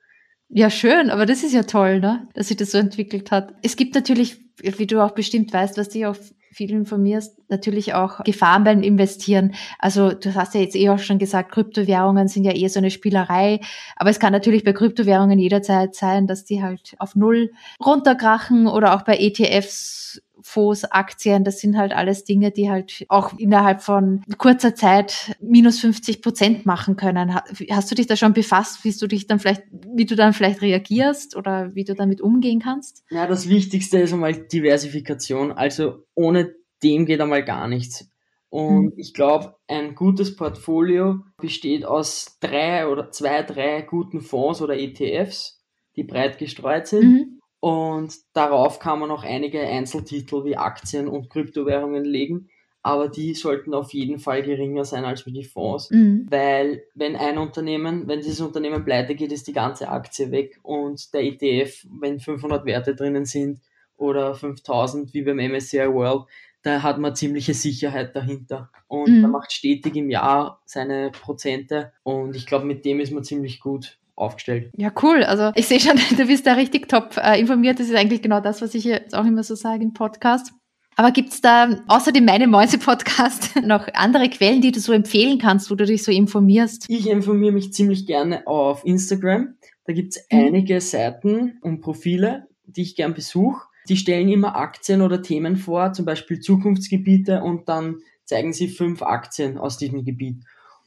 Ja, 0.48 0.70
schön, 0.70 1.10
aber 1.10 1.26
das 1.26 1.42
ist 1.42 1.52
ja 1.52 1.62
toll, 1.64 2.00
ne? 2.00 2.28
dass 2.34 2.48
sich 2.48 2.56
das 2.56 2.70
so 2.70 2.78
entwickelt 2.78 3.30
hat. 3.30 3.54
Es 3.62 3.76
gibt 3.76 3.94
natürlich, 3.94 4.38
wie 4.60 4.86
du 4.86 5.04
auch 5.04 5.12
bestimmt 5.12 5.52
weißt, 5.52 5.76
was 5.76 5.88
dich 5.88 6.06
auch 6.06 6.16
viel 6.56 6.70
informierst, 6.70 7.38
natürlich 7.50 7.92
auch 7.92 8.24
Gefahren 8.24 8.64
beim 8.64 8.82
Investieren. 8.82 9.54
Also 9.78 10.12
du 10.12 10.34
hast 10.34 10.54
ja 10.54 10.60
jetzt 10.62 10.74
eh 10.74 10.88
auch 10.88 10.98
schon 10.98 11.18
gesagt, 11.18 11.52
Kryptowährungen 11.52 12.28
sind 12.28 12.44
ja 12.44 12.52
eher 12.52 12.70
so 12.70 12.78
eine 12.78 12.90
Spielerei, 12.90 13.60
aber 13.94 14.08
es 14.08 14.18
kann 14.18 14.32
natürlich 14.32 14.64
bei 14.64 14.72
Kryptowährungen 14.72 15.38
jederzeit 15.38 15.94
sein, 15.94 16.26
dass 16.26 16.46
die 16.46 16.62
halt 16.62 16.94
auf 16.98 17.14
Null 17.14 17.52
runterkrachen 17.84 18.66
oder 18.66 18.94
auch 18.94 19.02
bei 19.02 19.18
ETFs 19.18 20.22
Fonds, 20.56 20.90
Aktien, 20.90 21.44
das 21.44 21.60
sind 21.60 21.76
halt 21.76 21.92
alles 21.92 22.24
Dinge, 22.24 22.50
die 22.50 22.70
halt 22.70 23.04
auch 23.10 23.38
innerhalb 23.38 23.82
von 23.82 24.22
kurzer 24.38 24.74
Zeit 24.74 25.36
minus 25.38 25.80
50 25.80 26.22
Prozent 26.22 26.64
machen 26.64 26.96
können. 26.96 27.34
Hast 27.34 27.90
du 27.90 27.94
dich 27.94 28.06
da 28.06 28.16
schon 28.16 28.32
befasst, 28.32 28.82
wie 28.82 28.92
du 28.92 29.06
dich 29.06 29.26
dann 29.26 29.38
vielleicht, 29.38 29.64
wie 29.70 30.06
du 30.06 30.16
dann 30.16 30.32
vielleicht 30.32 30.62
reagierst 30.62 31.36
oder 31.36 31.74
wie 31.74 31.84
du 31.84 31.94
damit 31.94 32.22
umgehen 32.22 32.58
kannst? 32.58 33.04
Ja, 33.10 33.26
das 33.26 33.50
Wichtigste 33.50 33.98
ist 33.98 34.14
einmal 34.14 34.32
Diversifikation. 34.32 35.52
Also 35.52 36.04
ohne 36.14 36.54
dem 36.82 37.04
geht 37.04 37.20
einmal 37.20 37.44
gar 37.44 37.68
nichts. 37.68 38.10
Und 38.48 38.84
mhm. 38.84 38.92
ich 38.96 39.12
glaube, 39.12 39.56
ein 39.68 39.94
gutes 39.94 40.36
Portfolio 40.36 41.20
besteht 41.36 41.84
aus 41.84 42.38
drei 42.40 42.88
oder 42.88 43.10
zwei, 43.10 43.42
drei 43.42 43.82
guten 43.82 44.22
Fonds 44.22 44.62
oder 44.62 44.78
ETFs, 44.78 45.62
die 45.96 46.04
breit 46.04 46.38
gestreut 46.38 46.86
sind. 46.86 47.12
Mhm. 47.12 47.40
Und 47.66 48.14
darauf 48.32 48.78
kann 48.78 49.00
man 49.00 49.08
noch 49.08 49.24
einige 49.24 49.60
Einzeltitel 49.60 50.44
wie 50.44 50.56
Aktien 50.56 51.08
und 51.08 51.28
Kryptowährungen 51.28 52.04
legen. 52.04 52.48
Aber 52.80 53.08
die 53.08 53.34
sollten 53.34 53.74
auf 53.74 53.92
jeden 53.92 54.20
Fall 54.20 54.44
geringer 54.44 54.84
sein 54.84 55.04
als 55.04 55.26
wie 55.26 55.32
die 55.32 55.42
Fonds. 55.42 55.90
Mhm. 55.90 56.28
Weil 56.30 56.84
wenn 56.94 57.16
ein 57.16 57.38
Unternehmen, 57.38 58.06
wenn 58.06 58.20
dieses 58.20 58.40
Unternehmen 58.40 58.84
pleite 58.84 59.16
geht, 59.16 59.32
ist 59.32 59.48
die 59.48 59.52
ganze 59.52 59.88
Aktie 59.88 60.30
weg. 60.30 60.60
Und 60.62 61.12
der 61.12 61.24
ETF, 61.24 61.88
wenn 61.90 62.20
500 62.20 62.64
Werte 62.66 62.94
drinnen 62.94 63.24
sind 63.24 63.58
oder 63.96 64.36
5000 64.36 65.12
wie 65.12 65.22
beim 65.22 65.38
MSCI 65.38 65.92
World, 65.92 66.26
da 66.62 66.84
hat 66.84 67.00
man 67.00 67.16
ziemliche 67.16 67.54
Sicherheit 67.54 68.14
dahinter. 68.14 68.70
Und 68.86 69.10
mhm. 69.10 69.24
er 69.24 69.28
macht 69.28 69.50
stetig 69.50 69.96
im 69.96 70.08
Jahr 70.08 70.62
seine 70.66 71.10
Prozente. 71.10 71.92
Und 72.04 72.36
ich 72.36 72.46
glaube, 72.46 72.66
mit 72.66 72.84
dem 72.84 73.00
ist 73.00 73.10
man 73.10 73.24
ziemlich 73.24 73.58
gut 73.58 73.98
aufgestellt. 74.16 74.72
Ja, 74.76 74.90
cool. 75.02 75.22
Also 75.22 75.52
ich 75.54 75.66
sehe 75.66 75.80
schon, 75.80 75.96
du 76.16 76.26
bist 76.26 76.46
da 76.46 76.54
richtig 76.54 76.88
top 76.88 77.16
äh, 77.16 77.38
informiert. 77.38 77.78
Das 77.78 77.88
ist 77.88 77.94
eigentlich 77.94 78.22
genau 78.22 78.40
das, 78.40 78.62
was 78.62 78.74
ich 78.74 78.84
jetzt 78.84 79.14
auch 79.14 79.24
immer 79.24 79.42
so 79.44 79.54
sage 79.54 79.84
im 79.84 79.92
Podcast. 79.92 80.52
Aber 80.98 81.10
gibt 81.10 81.30
es 81.30 81.42
da 81.42 81.78
außer 81.88 82.10
dem 82.10 82.24
Meine 82.24 82.46
Mäuse 82.46 82.78
Podcast 82.78 83.54
noch 83.62 83.86
andere 83.92 84.30
Quellen, 84.30 84.62
die 84.62 84.72
du 84.72 84.80
so 84.80 84.92
empfehlen 84.92 85.38
kannst, 85.38 85.70
wo 85.70 85.74
du 85.74 85.84
dich 85.84 86.02
so 86.02 86.10
informierst? 86.10 86.86
Ich 86.88 87.08
informiere 87.08 87.52
mich 87.52 87.74
ziemlich 87.74 88.06
gerne 88.06 88.46
auf 88.46 88.84
Instagram. 88.84 89.56
Da 89.84 89.92
gibt 89.92 90.16
es 90.16 90.26
mhm. 90.30 90.38
einige 90.38 90.80
Seiten 90.80 91.58
und 91.60 91.82
Profile, 91.82 92.46
die 92.64 92.82
ich 92.82 92.96
gern 92.96 93.12
besuche. 93.12 93.66
Die 93.90 93.96
stellen 93.98 94.28
immer 94.30 94.56
Aktien 94.56 95.02
oder 95.02 95.22
Themen 95.22 95.56
vor, 95.56 95.92
zum 95.92 96.06
Beispiel 96.06 96.40
Zukunftsgebiete 96.40 97.42
und 97.42 97.68
dann 97.68 97.98
zeigen 98.24 98.52
sie 98.52 98.68
fünf 98.68 99.02
Aktien 99.02 99.58
aus 99.58 99.76
diesem 99.76 100.04
Gebiet. 100.04 100.42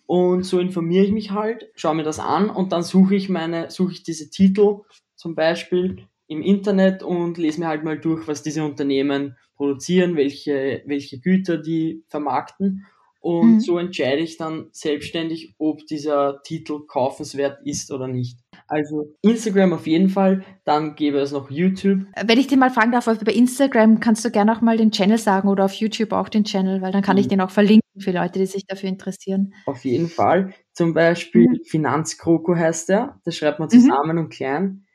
Und 0.10 0.42
so 0.42 0.58
informiere 0.58 1.06
ich 1.06 1.12
mich 1.12 1.30
halt, 1.30 1.70
schaue 1.76 1.94
mir 1.94 2.02
das 2.02 2.18
an 2.18 2.50
und 2.50 2.72
dann 2.72 2.82
suche 2.82 3.14
ich 3.14 3.30
meine, 3.30 3.70
suche 3.70 3.92
ich 3.92 4.02
diese 4.02 4.32
Titel 4.32 4.80
zum 5.16 5.36
Beispiel 5.36 6.08
im 6.26 6.42
Internet 6.42 7.04
und 7.04 7.38
lese 7.38 7.60
mir 7.60 7.68
halt 7.68 7.84
mal 7.84 8.00
durch, 8.00 8.28
was 8.28 8.42
diese 8.42 8.64
Unternehmen 8.64 9.38
produzieren, 9.56 10.16
welche, 10.16 10.82
welche 10.88 11.20
Güter 11.20 11.58
die 11.58 12.04
vermarkten. 12.08 12.88
Und 13.20 13.58
mhm. 13.58 13.60
so 13.60 13.78
entscheide 13.78 14.24
ich 14.24 14.38
dann 14.38 14.70
selbstständig, 14.72 15.54
ob 15.60 15.86
dieser 15.86 16.42
Titel 16.42 16.88
kaufenswert 16.88 17.60
ist 17.64 17.92
oder 17.92 18.08
nicht. 18.08 18.40
Also 18.70 19.16
Instagram 19.22 19.74
auf 19.74 19.88
jeden 19.88 20.10
Fall, 20.10 20.44
dann 20.64 20.96
gäbe 20.96 21.18
es 21.18 21.32
noch 21.32 21.50
YouTube. 21.50 22.02
Wenn 22.24 22.40
ich 22.40 22.48
dir 22.48 22.58
mal 22.58 22.70
fragen 22.70 22.92
darf, 22.92 23.06
bei 23.06 23.34
Instagram 23.34 24.00
kannst 24.00 24.24
du 24.24 24.32
gerne 24.32 24.56
auch 24.56 24.62
mal 24.62 24.78
den 24.78 24.92
Channel 24.92 25.18
sagen 25.18 25.50
oder 25.50 25.66
auf 25.66 25.74
YouTube 25.74 26.12
auch 26.14 26.30
den 26.30 26.44
Channel, 26.44 26.82
weil 26.82 26.92
dann 26.92 27.02
kann 27.02 27.16
mhm. 27.16 27.22
ich 27.22 27.28
den 27.28 27.42
auch 27.42 27.50
verlinken 27.50 27.82
für 28.00 28.12
Leute, 28.12 28.40
die 28.40 28.46
sich 28.46 28.66
dafür 28.66 28.90
interessieren. 28.90 29.54
Auf 29.66 29.84
jeden 29.84 30.08
Fall. 30.08 30.54
Zum 30.74 30.94
Beispiel 30.94 31.50
mhm. 31.50 31.64
Finanzkroko 31.66 32.56
heißt 32.56 32.90
der, 32.90 33.20
das 33.26 33.36
schreibt 33.36 33.60
man 33.60 33.70
mhm. 33.72 33.80
zusammen 33.80 34.16
mhm. 34.16 34.24
und 34.24 34.30
klein. 34.30 34.86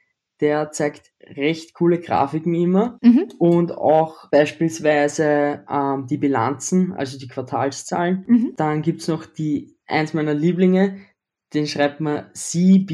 Der 0.41 0.73
zeigt 0.73 1.13
recht 1.23 1.75
coole 1.75 2.01
Grafiken 2.01 2.55
immer 2.55 2.99
mhm. 3.03 3.29
und 3.39 3.73
auch 3.73 4.31
beispielsweise 4.31 5.65
ähm, 5.71 6.07
die 6.09 6.19
Bilanzen, 6.19 6.93
also 6.93 7.19
die 7.19 7.29
Quartalszahlen. 7.29 8.25
Mhm. 8.27 8.53
Dann 8.57 8.83
gibt's 8.83 9.09
noch 9.09 9.27
die, 9.27 9.77
eins 9.87 10.13
meiner 10.13 10.35
Lieblinge, 10.35 10.99
den 11.55 11.67
schreibt 11.67 12.01
man 12.01 12.25
cbas.invest. 12.35 12.87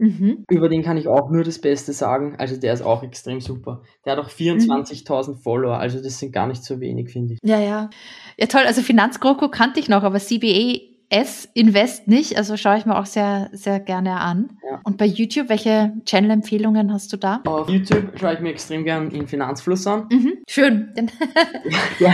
Mhm. 0.00 0.44
Über 0.50 0.68
den 0.68 0.82
kann 0.82 0.96
ich 0.96 1.08
auch 1.08 1.30
nur 1.30 1.44
das 1.44 1.60
Beste 1.60 1.92
sagen. 1.92 2.36
Also 2.38 2.56
der 2.56 2.72
ist 2.72 2.82
auch 2.82 3.02
extrem 3.02 3.40
super. 3.40 3.82
Der 4.04 4.12
hat 4.12 4.24
auch 4.24 4.30
24.000 4.30 5.30
mhm. 5.30 5.36
Follower, 5.38 5.78
also 5.78 6.02
das 6.02 6.18
sind 6.18 6.32
gar 6.32 6.46
nicht 6.46 6.62
so 6.64 6.80
wenig, 6.80 7.10
finde 7.10 7.34
ich. 7.34 7.40
Ja, 7.42 7.58
ja. 7.60 7.90
Ja, 8.38 8.46
toll. 8.46 8.62
Also 8.66 8.82
Finanzkroko 8.82 9.48
kannte 9.48 9.80
ich 9.80 9.88
noch, 9.88 10.02
aber 10.02 10.18
CBA 10.18 10.78
S 11.10 11.48
Invest 11.54 12.06
nicht, 12.06 12.36
also 12.36 12.58
schaue 12.58 12.76
ich 12.76 12.84
mir 12.84 12.98
auch 12.98 13.06
sehr, 13.06 13.48
sehr 13.52 13.80
gerne 13.80 14.20
an. 14.20 14.58
Ja. 14.62 14.80
Und 14.84 14.98
bei 14.98 15.06
YouTube, 15.06 15.48
welche 15.48 15.94
Channel-Empfehlungen 16.04 16.92
hast 16.92 17.10
du 17.12 17.16
da? 17.16 17.40
Auf 17.46 17.70
YouTube 17.70 18.18
schaue 18.18 18.34
ich 18.34 18.40
mir 18.40 18.50
extrem 18.50 18.84
gern 18.84 19.08
den 19.08 19.26
Finanzfluss 19.26 19.86
an. 19.86 20.06
Mhm, 20.12 20.34
schön. 20.46 20.92
ja, 21.98 22.12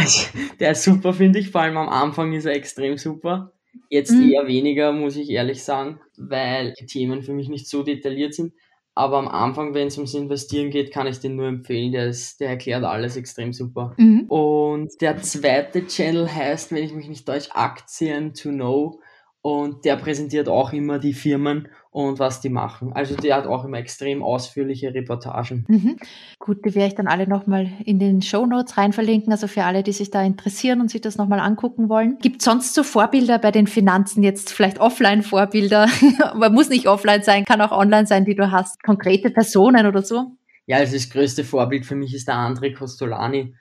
der 0.61 0.71
ist 0.71 0.85
super, 0.85 1.13
finde 1.13 1.41
ich. 1.41 1.51
Vor 1.51 1.63
allem 1.63 1.77
am 1.77 1.89
Anfang 1.89 2.33
ist 2.35 2.45
er 2.45 2.53
extrem 2.53 2.97
super. 2.97 3.53
Jetzt 3.89 4.13
mhm. 4.13 4.31
eher 4.31 4.47
weniger, 4.47 4.93
muss 4.93 5.17
ich 5.17 5.31
ehrlich 5.31 5.63
sagen, 5.63 6.01
weil 6.17 6.73
die 6.73 6.87
Themen 6.87 7.23
für 7.23 7.33
mich 7.33 7.49
nicht 7.49 7.69
so 7.69 7.83
detailliert 7.83 8.35
sind. 8.35 8.53
Aber 8.97 9.19
am 9.19 9.27
Anfang, 9.27 9.75
wenn 9.75 9.89
es 9.89 9.97
ums 9.97 10.15
Investieren 10.15 10.71
geht, 10.71 10.93
kann 10.93 11.09
ich 11.09 11.19
den 11.19 11.35
nur 11.35 11.49
empfehlen. 11.49 11.91
Der, 11.91 12.07
ist, 12.07 12.41
der 12.41 12.51
erklärt 12.51 12.85
alles 12.85 13.17
extrem 13.17 13.53
super. 13.53 13.95
Mhm. 13.99 14.27
Und 14.29 15.01
der 15.01 15.19
zweite 15.19 15.87
Channel 15.87 16.33
heißt, 16.33 16.71
wenn 16.71 16.85
ich 16.85 16.93
mich 16.93 17.09
nicht 17.09 17.27
täusche, 17.27 17.55
Aktien 17.55 18.35
to 18.35 18.51
Know. 18.51 19.01
Und 19.43 19.85
der 19.85 19.97
präsentiert 19.97 20.49
auch 20.49 20.73
immer 20.73 20.99
die 20.99 21.13
Firmen 21.13 21.69
und 21.95 22.19
was 22.19 22.41
die 22.41 22.49
machen. 22.49 22.93
Also 22.93 23.15
der 23.15 23.37
hat 23.37 23.47
auch 23.47 23.65
immer 23.65 23.79
extrem 23.79 24.21
ausführliche 24.21 24.93
Reportagen. 24.93 25.65
Mhm. 25.69 25.97
Gut, 26.41 26.65
die 26.65 26.75
werde 26.75 26.89
ich 26.89 26.95
dann 26.97 27.07
alle 27.07 27.29
nochmal 27.29 27.71
in 27.85 28.01
den 28.01 28.21
Show 28.21 28.47
Notes 28.47 28.77
rein 28.77 28.93
verlinken, 28.93 29.31
also 29.31 29.47
für 29.47 29.63
alle, 29.63 29.85
die 29.85 29.93
sich 29.93 30.11
da 30.11 30.21
interessieren 30.21 30.81
und 30.81 30.91
sich 30.91 31.03
das 31.03 31.19
nochmal 31.19 31.39
angucken 31.39 31.89
wollen. 31.89 32.19
Gibt 32.21 32.43
sonst 32.43 32.75
so 32.75 32.83
Vorbilder 32.83 33.39
bei 33.39 33.53
den 33.53 33.69
Finanzen, 33.69 34.25
jetzt 34.25 34.53
vielleicht 34.53 34.81
Offline-Vorbilder, 34.81 35.87
man 36.37 36.53
muss 36.53 36.69
nicht 36.69 36.89
offline 36.89 37.23
sein, 37.23 37.45
kann 37.45 37.61
auch 37.61 37.71
online 37.71 38.09
sein, 38.09 38.25
die 38.25 38.35
du 38.35 38.51
hast, 38.51 38.83
konkrete 38.83 39.31
Personen 39.31 39.87
oder 39.87 40.03
so? 40.03 40.33
Ja, 40.67 40.79
also 40.79 40.95
das 40.95 41.09
größte 41.09 41.45
Vorbild 41.45 41.87
für 41.87 41.95
mich 41.95 42.13
ist 42.13 42.27
der 42.27 42.35
André 42.35 42.75
Costolani, 42.75 43.55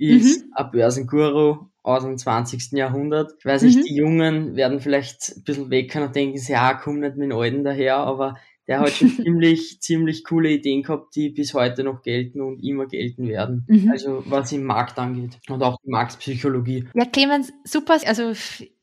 ist 0.00 0.46
mhm. 0.46 0.52
ein 0.54 0.70
Börsenguru 0.70 1.66
aus 1.82 2.02
dem 2.02 2.18
20. 2.18 2.72
Jahrhundert. 2.72 3.32
Ich 3.38 3.44
weiß 3.44 3.62
nicht, 3.62 3.78
mhm. 3.78 3.84
die 3.84 3.94
Jungen 3.94 4.56
werden 4.56 4.80
vielleicht 4.80 5.34
ein 5.36 5.44
bisschen 5.44 5.70
weggehen 5.70 6.04
und 6.04 6.14
denken, 6.14 6.40
ja, 6.48 6.74
komm 6.74 7.00
nicht 7.00 7.16
mit 7.16 7.30
den 7.30 7.36
Alten 7.36 7.64
daher, 7.64 7.96
aber 7.98 8.34
der 8.66 8.80
hat 8.80 8.90
schon 8.90 9.08
ziemlich, 9.16 9.80
ziemlich 9.80 10.24
coole 10.24 10.50
Ideen 10.50 10.82
gehabt, 10.82 11.16
die 11.16 11.30
bis 11.30 11.54
heute 11.54 11.82
noch 11.82 12.02
gelten 12.02 12.40
und 12.40 12.62
immer 12.62 12.86
gelten 12.86 13.26
werden. 13.28 13.64
Mhm. 13.68 13.90
Also 13.90 14.22
was 14.26 14.52
im 14.52 14.64
Markt 14.64 14.98
angeht 14.98 15.38
und 15.48 15.62
auch 15.62 15.76
die 15.84 15.90
Marktpsychologie. 15.90 16.86
Ja, 16.94 17.04
Clemens, 17.06 17.52
super. 17.64 17.98
Also 18.06 18.32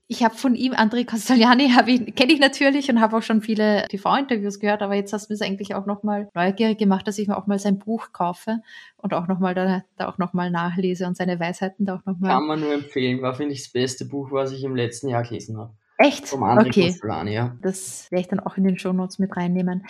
ich 0.09 0.23
habe 0.23 0.35
von 0.35 0.55
ihm, 0.55 0.73
André 0.73 1.05
Castagliani, 1.05 1.67
kenne 2.15 2.33
ich 2.33 2.39
natürlich 2.39 2.89
und 2.89 3.01
habe 3.01 3.17
auch 3.17 3.21
schon 3.21 3.41
viele 3.41 3.85
TV-Interviews 3.89 4.59
gehört, 4.59 4.81
aber 4.81 4.95
jetzt 4.95 5.11
hast 5.11 5.29
du 5.29 5.33
es 5.33 5.41
eigentlich 5.41 5.75
auch 5.75 5.85
nochmal 5.85 6.29
neugierig 6.33 6.77
gemacht, 6.77 7.07
dass 7.07 7.17
ich 7.17 7.27
mir 7.27 7.37
auch 7.37 7.47
mal 7.47 7.59
sein 7.59 7.77
Buch 7.77 8.13
kaufe 8.13 8.59
und 8.95 9.13
auch 9.13 9.27
nochmal 9.27 9.53
da, 9.53 9.83
da 9.97 10.07
auch 10.07 10.17
nochmal 10.17 10.49
nachlese 10.49 11.05
und 11.07 11.17
seine 11.17 11.39
Weisheiten 11.39 11.85
da 11.85 11.95
auch 11.95 12.05
nochmal. 12.05 12.31
Kann 12.31 12.47
man 12.47 12.59
nur 12.61 12.73
empfehlen, 12.73 13.21
war, 13.21 13.33
finde 13.33 13.53
ich, 13.53 13.63
das 13.63 13.71
beste 13.73 14.05
Buch, 14.05 14.31
was 14.31 14.53
ich 14.53 14.63
im 14.63 14.75
letzten 14.75 15.09
Jahr 15.09 15.23
gelesen 15.23 15.57
habe. 15.57 15.73
Echt? 15.97 16.27
Vom 16.27 16.43
André 16.43 16.67
okay. 16.67 16.87
Castellani, 16.87 17.33
ja. 17.33 17.57
Das 17.61 18.09
werde 18.09 18.21
ich 18.21 18.27
dann 18.27 18.39
auch 18.39 18.55
in 18.55 18.63
den 18.63 18.77
Shownotes 18.77 19.19
mit 19.19 19.35
reinnehmen. 19.35 19.85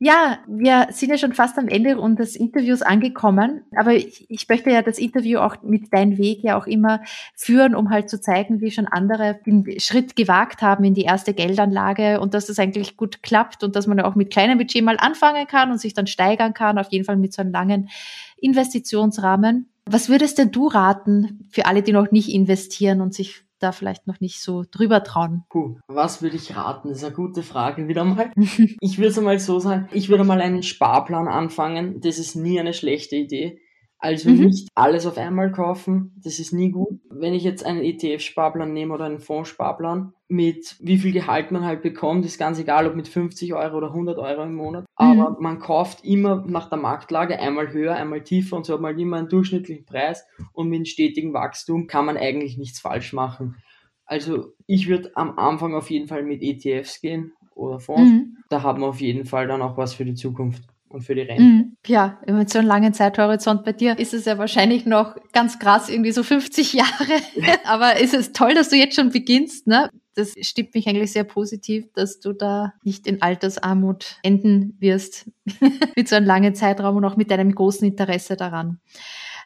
Ja, 0.00 0.38
wir 0.46 0.86
sind 0.92 1.10
ja 1.10 1.18
schon 1.18 1.32
fast 1.32 1.58
am 1.58 1.66
Ende 1.66 1.98
unseres 1.98 2.36
Interviews 2.36 2.82
angekommen, 2.82 3.62
aber 3.76 3.94
ich, 3.94 4.30
ich, 4.30 4.48
möchte 4.48 4.70
ja 4.70 4.80
das 4.80 4.96
Interview 4.96 5.40
auch 5.40 5.56
mit 5.64 5.92
deinem 5.92 6.18
Weg 6.18 6.44
ja 6.44 6.56
auch 6.56 6.68
immer 6.68 7.00
führen, 7.34 7.74
um 7.74 7.90
halt 7.90 8.08
zu 8.08 8.20
zeigen, 8.20 8.60
wie 8.60 8.70
schon 8.70 8.86
andere 8.86 9.40
den 9.44 9.66
Schritt 9.80 10.14
gewagt 10.14 10.62
haben 10.62 10.84
in 10.84 10.94
die 10.94 11.02
erste 11.02 11.34
Geldanlage 11.34 12.20
und 12.20 12.32
dass 12.32 12.46
das 12.46 12.60
eigentlich 12.60 12.96
gut 12.96 13.24
klappt 13.24 13.64
und 13.64 13.74
dass 13.74 13.88
man 13.88 13.98
ja 13.98 14.04
auch 14.04 14.14
mit 14.14 14.30
kleinem 14.30 14.58
Budget 14.58 14.84
mal 14.84 14.98
anfangen 14.98 15.48
kann 15.48 15.72
und 15.72 15.80
sich 15.80 15.94
dann 15.94 16.06
steigern 16.06 16.54
kann, 16.54 16.78
auf 16.78 16.92
jeden 16.92 17.04
Fall 17.04 17.16
mit 17.16 17.32
so 17.32 17.42
einem 17.42 17.50
langen 17.50 17.88
Investitionsrahmen. 18.36 19.68
Was 19.84 20.08
würdest 20.08 20.38
denn 20.38 20.52
du 20.52 20.68
raten 20.68 21.48
für 21.50 21.66
alle, 21.66 21.82
die 21.82 21.92
noch 21.92 22.12
nicht 22.12 22.32
investieren 22.32 23.00
und 23.00 23.14
sich 23.14 23.42
da 23.58 23.72
vielleicht 23.72 24.06
noch 24.06 24.20
nicht 24.20 24.40
so 24.40 24.64
drüber 24.70 25.02
trauen? 25.02 25.44
Puh, 25.50 25.76
was 25.86 26.22
würde 26.22 26.36
ich 26.36 26.56
raten? 26.56 26.88
Das 26.88 26.98
ist 26.98 27.04
eine 27.04 27.14
gute 27.14 27.42
Frage 27.42 27.88
wieder 27.88 28.04
mal. 28.04 28.32
ich 28.36 28.98
würde 28.98 29.08
es 29.08 29.20
mal 29.20 29.38
so 29.38 29.58
sagen, 29.58 29.88
ich 29.92 30.08
würde 30.08 30.24
mal 30.24 30.40
einen 30.40 30.62
Sparplan 30.62 31.28
anfangen. 31.28 32.00
Das 32.00 32.18
ist 32.18 32.34
nie 32.34 32.58
eine 32.58 32.72
schlechte 32.72 33.16
Idee. 33.16 33.60
Also 34.00 34.30
mhm. 34.30 34.44
nicht 34.44 34.68
alles 34.76 35.06
auf 35.06 35.18
einmal 35.18 35.50
kaufen, 35.50 36.12
das 36.22 36.38
ist 36.38 36.52
nie 36.52 36.70
gut. 36.70 37.00
Wenn 37.10 37.34
ich 37.34 37.42
jetzt 37.42 37.66
einen 37.66 37.82
ETF-Sparplan 37.82 38.72
nehme 38.72 38.94
oder 38.94 39.06
einen 39.06 39.18
Fondssparplan, 39.18 40.12
mit 40.28 40.76
wie 40.80 40.98
viel 40.98 41.12
Gehalt 41.12 41.50
man 41.50 41.64
halt 41.64 41.82
bekommt, 41.82 42.24
ist 42.24 42.38
ganz 42.38 42.60
egal, 42.60 42.86
ob 42.86 42.94
mit 42.94 43.08
50 43.08 43.54
Euro 43.54 43.78
oder 43.78 43.88
100 43.88 44.18
Euro 44.18 44.44
im 44.44 44.54
Monat. 44.54 44.82
Mhm. 44.82 44.86
Aber 44.94 45.36
man 45.40 45.58
kauft 45.58 46.04
immer 46.04 46.44
nach 46.46 46.68
der 46.68 46.78
Marktlage 46.78 47.40
einmal 47.40 47.72
höher, 47.72 47.96
einmal 47.96 48.22
tiefer 48.22 48.56
und 48.56 48.66
so 48.66 48.74
hat 48.74 48.80
man 48.80 48.92
halt 48.92 49.00
immer 49.00 49.16
einen 49.16 49.28
durchschnittlichen 49.28 49.84
Preis 49.84 50.24
und 50.52 50.68
mit 50.68 50.76
einem 50.76 50.84
stetigen 50.84 51.32
Wachstum 51.32 51.88
kann 51.88 52.06
man 52.06 52.16
eigentlich 52.16 52.56
nichts 52.56 52.78
falsch 52.78 53.12
machen. 53.12 53.56
Also 54.04 54.52
ich 54.66 54.88
würde 54.88 55.10
am 55.16 55.38
Anfang 55.38 55.74
auf 55.74 55.90
jeden 55.90 56.06
Fall 56.06 56.22
mit 56.22 56.42
ETFs 56.42 57.00
gehen 57.00 57.32
oder 57.56 57.80
Fonds. 57.80 58.10
Mhm. 58.10 58.36
Da 58.48 58.62
haben 58.62 58.80
wir 58.80 58.86
auf 58.86 59.00
jeden 59.00 59.24
Fall 59.24 59.48
dann 59.48 59.60
auch 59.60 59.76
was 59.76 59.94
für 59.94 60.04
die 60.04 60.14
Zukunft 60.14 60.62
und 60.88 61.02
für 61.02 61.14
die 61.14 61.22
Rente. 61.22 61.42
Mhm. 61.42 61.76
Ja, 61.86 62.18
mit 62.26 62.50
so 62.50 62.58
einem 62.58 62.68
langen 62.68 62.94
Zeithorizont 62.94 63.64
bei 63.64 63.72
dir 63.72 63.98
ist 63.98 64.14
es 64.14 64.24
ja 64.24 64.38
wahrscheinlich 64.38 64.86
noch 64.86 65.16
ganz 65.32 65.58
krass, 65.58 65.88
irgendwie 65.88 66.12
so 66.12 66.22
50 66.22 66.72
Jahre. 66.74 67.22
Aber 67.64 67.98
ist 67.98 68.14
es 68.14 68.32
toll, 68.32 68.54
dass 68.54 68.68
du 68.68 68.76
jetzt 68.76 68.96
schon 68.96 69.10
beginnst, 69.10 69.66
ne? 69.66 69.90
Das 70.14 70.34
stimmt 70.40 70.74
mich 70.74 70.88
eigentlich 70.88 71.12
sehr 71.12 71.22
positiv, 71.22 71.92
dass 71.94 72.18
du 72.18 72.32
da 72.32 72.72
nicht 72.82 73.06
in 73.06 73.22
Altersarmut 73.22 74.16
enden 74.22 74.76
wirst 74.80 75.30
mit 75.96 76.08
so 76.08 76.16
einem 76.16 76.26
langen 76.26 76.54
Zeitraum 76.56 76.96
und 76.96 77.04
auch 77.04 77.16
mit 77.16 77.30
deinem 77.30 77.54
großen 77.54 77.86
Interesse 77.86 78.36
daran. 78.36 78.80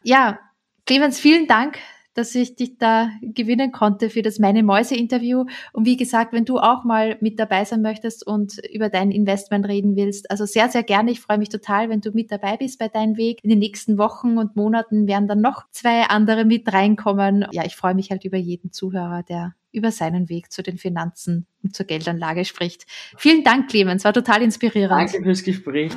Ja, 0.02 0.38
Clemens, 0.86 1.20
vielen 1.20 1.46
Dank 1.46 1.78
dass 2.14 2.34
ich 2.34 2.56
dich 2.56 2.78
da 2.78 3.10
gewinnen 3.22 3.72
konnte 3.72 4.10
für 4.10 4.22
das 4.22 4.38
Meine 4.38 4.62
Mäuse 4.62 4.94
Interview. 4.94 5.44
Und 5.72 5.86
wie 5.86 5.96
gesagt, 5.96 6.32
wenn 6.32 6.44
du 6.44 6.58
auch 6.58 6.84
mal 6.84 7.16
mit 7.20 7.38
dabei 7.38 7.64
sein 7.64 7.82
möchtest 7.82 8.26
und 8.26 8.58
über 8.72 8.88
dein 8.88 9.10
Investment 9.10 9.66
reden 9.66 9.96
willst, 9.96 10.30
also 10.30 10.44
sehr, 10.44 10.68
sehr 10.68 10.82
gerne. 10.82 11.10
Ich 11.10 11.20
freue 11.20 11.38
mich 11.38 11.48
total, 11.48 11.88
wenn 11.88 12.00
du 12.00 12.10
mit 12.12 12.30
dabei 12.30 12.56
bist 12.56 12.78
bei 12.78 12.88
deinem 12.88 13.16
Weg. 13.16 13.38
In 13.42 13.50
den 13.50 13.58
nächsten 13.58 13.98
Wochen 13.98 14.38
und 14.38 14.56
Monaten 14.56 15.06
werden 15.06 15.28
dann 15.28 15.40
noch 15.40 15.64
zwei 15.70 16.02
andere 16.02 16.44
mit 16.44 16.72
reinkommen. 16.72 17.46
Ja, 17.52 17.64
ich 17.64 17.76
freue 17.76 17.94
mich 17.94 18.10
halt 18.10 18.24
über 18.24 18.38
jeden 18.38 18.72
Zuhörer, 18.72 19.22
der 19.22 19.54
über 19.72 19.90
seinen 19.90 20.28
Weg 20.28 20.52
zu 20.52 20.62
den 20.62 20.76
Finanzen 20.78 21.46
und 21.62 21.74
zur 21.74 21.86
Geldanlage 21.86 22.44
spricht. 22.44 22.84
Vielen 23.16 23.42
Dank, 23.42 23.70
Clemens, 23.70 24.04
war 24.04 24.12
total 24.12 24.42
inspirierend. 24.42 25.12
Danke 25.12 25.22
fürs 25.22 25.42
Gespräch. 25.42 25.92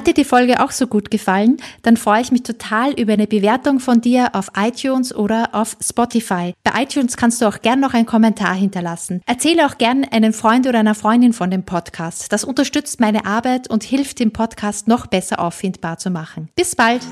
Hat 0.00 0.06
dir 0.06 0.14
die 0.14 0.24
Folge 0.24 0.64
auch 0.64 0.70
so 0.70 0.86
gut 0.86 1.10
gefallen? 1.10 1.58
Dann 1.82 1.98
freue 1.98 2.22
ich 2.22 2.32
mich 2.32 2.42
total 2.42 2.98
über 2.98 3.12
eine 3.12 3.26
Bewertung 3.26 3.80
von 3.80 4.00
dir 4.00 4.30
auf 4.32 4.50
iTunes 4.56 5.14
oder 5.14 5.50
auf 5.52 5.76
Spotify. 5.78 6.54
Bei 6.64 6.82
iTunes 6.82 7.18
kannst 7.18 7.42
du 7.42 7.46
auch 7.46 7.60
gern 7.60 7.80
noch 7.80 7.92
einen 7.92 8.06
Kommentar 8.06 8.54
hinterlassen. 8.54 9.20
Erzähle 9.26 9.66
auch 9.66 9.76
gern 9.76 10.06
einen 10.10 10.32
Freund 10.32 10.66
oder 10.66 10.78
einer 10.78 10.94
Freundin 10.94 11.34
von 11.34 11.50
dem 11.50 11.64
Podcast. 11.64 12.32
Das 12.32 12.44
unterstützt 12.44 12.98
meine 12.98 13.26
Arbeit 13.26 13.68
und 13.68 13.84
hilft 13.84 14.20
dem 14.20 14.32
Podcast 14.32 14.88
noch 14.88 15.06
besser 15.06 15.38
auffindbar 15.38 15.98
zu 15.98 16.08
machen. 16.08 16.48
Bis 16.56 16.74
bald! 16.74 17.02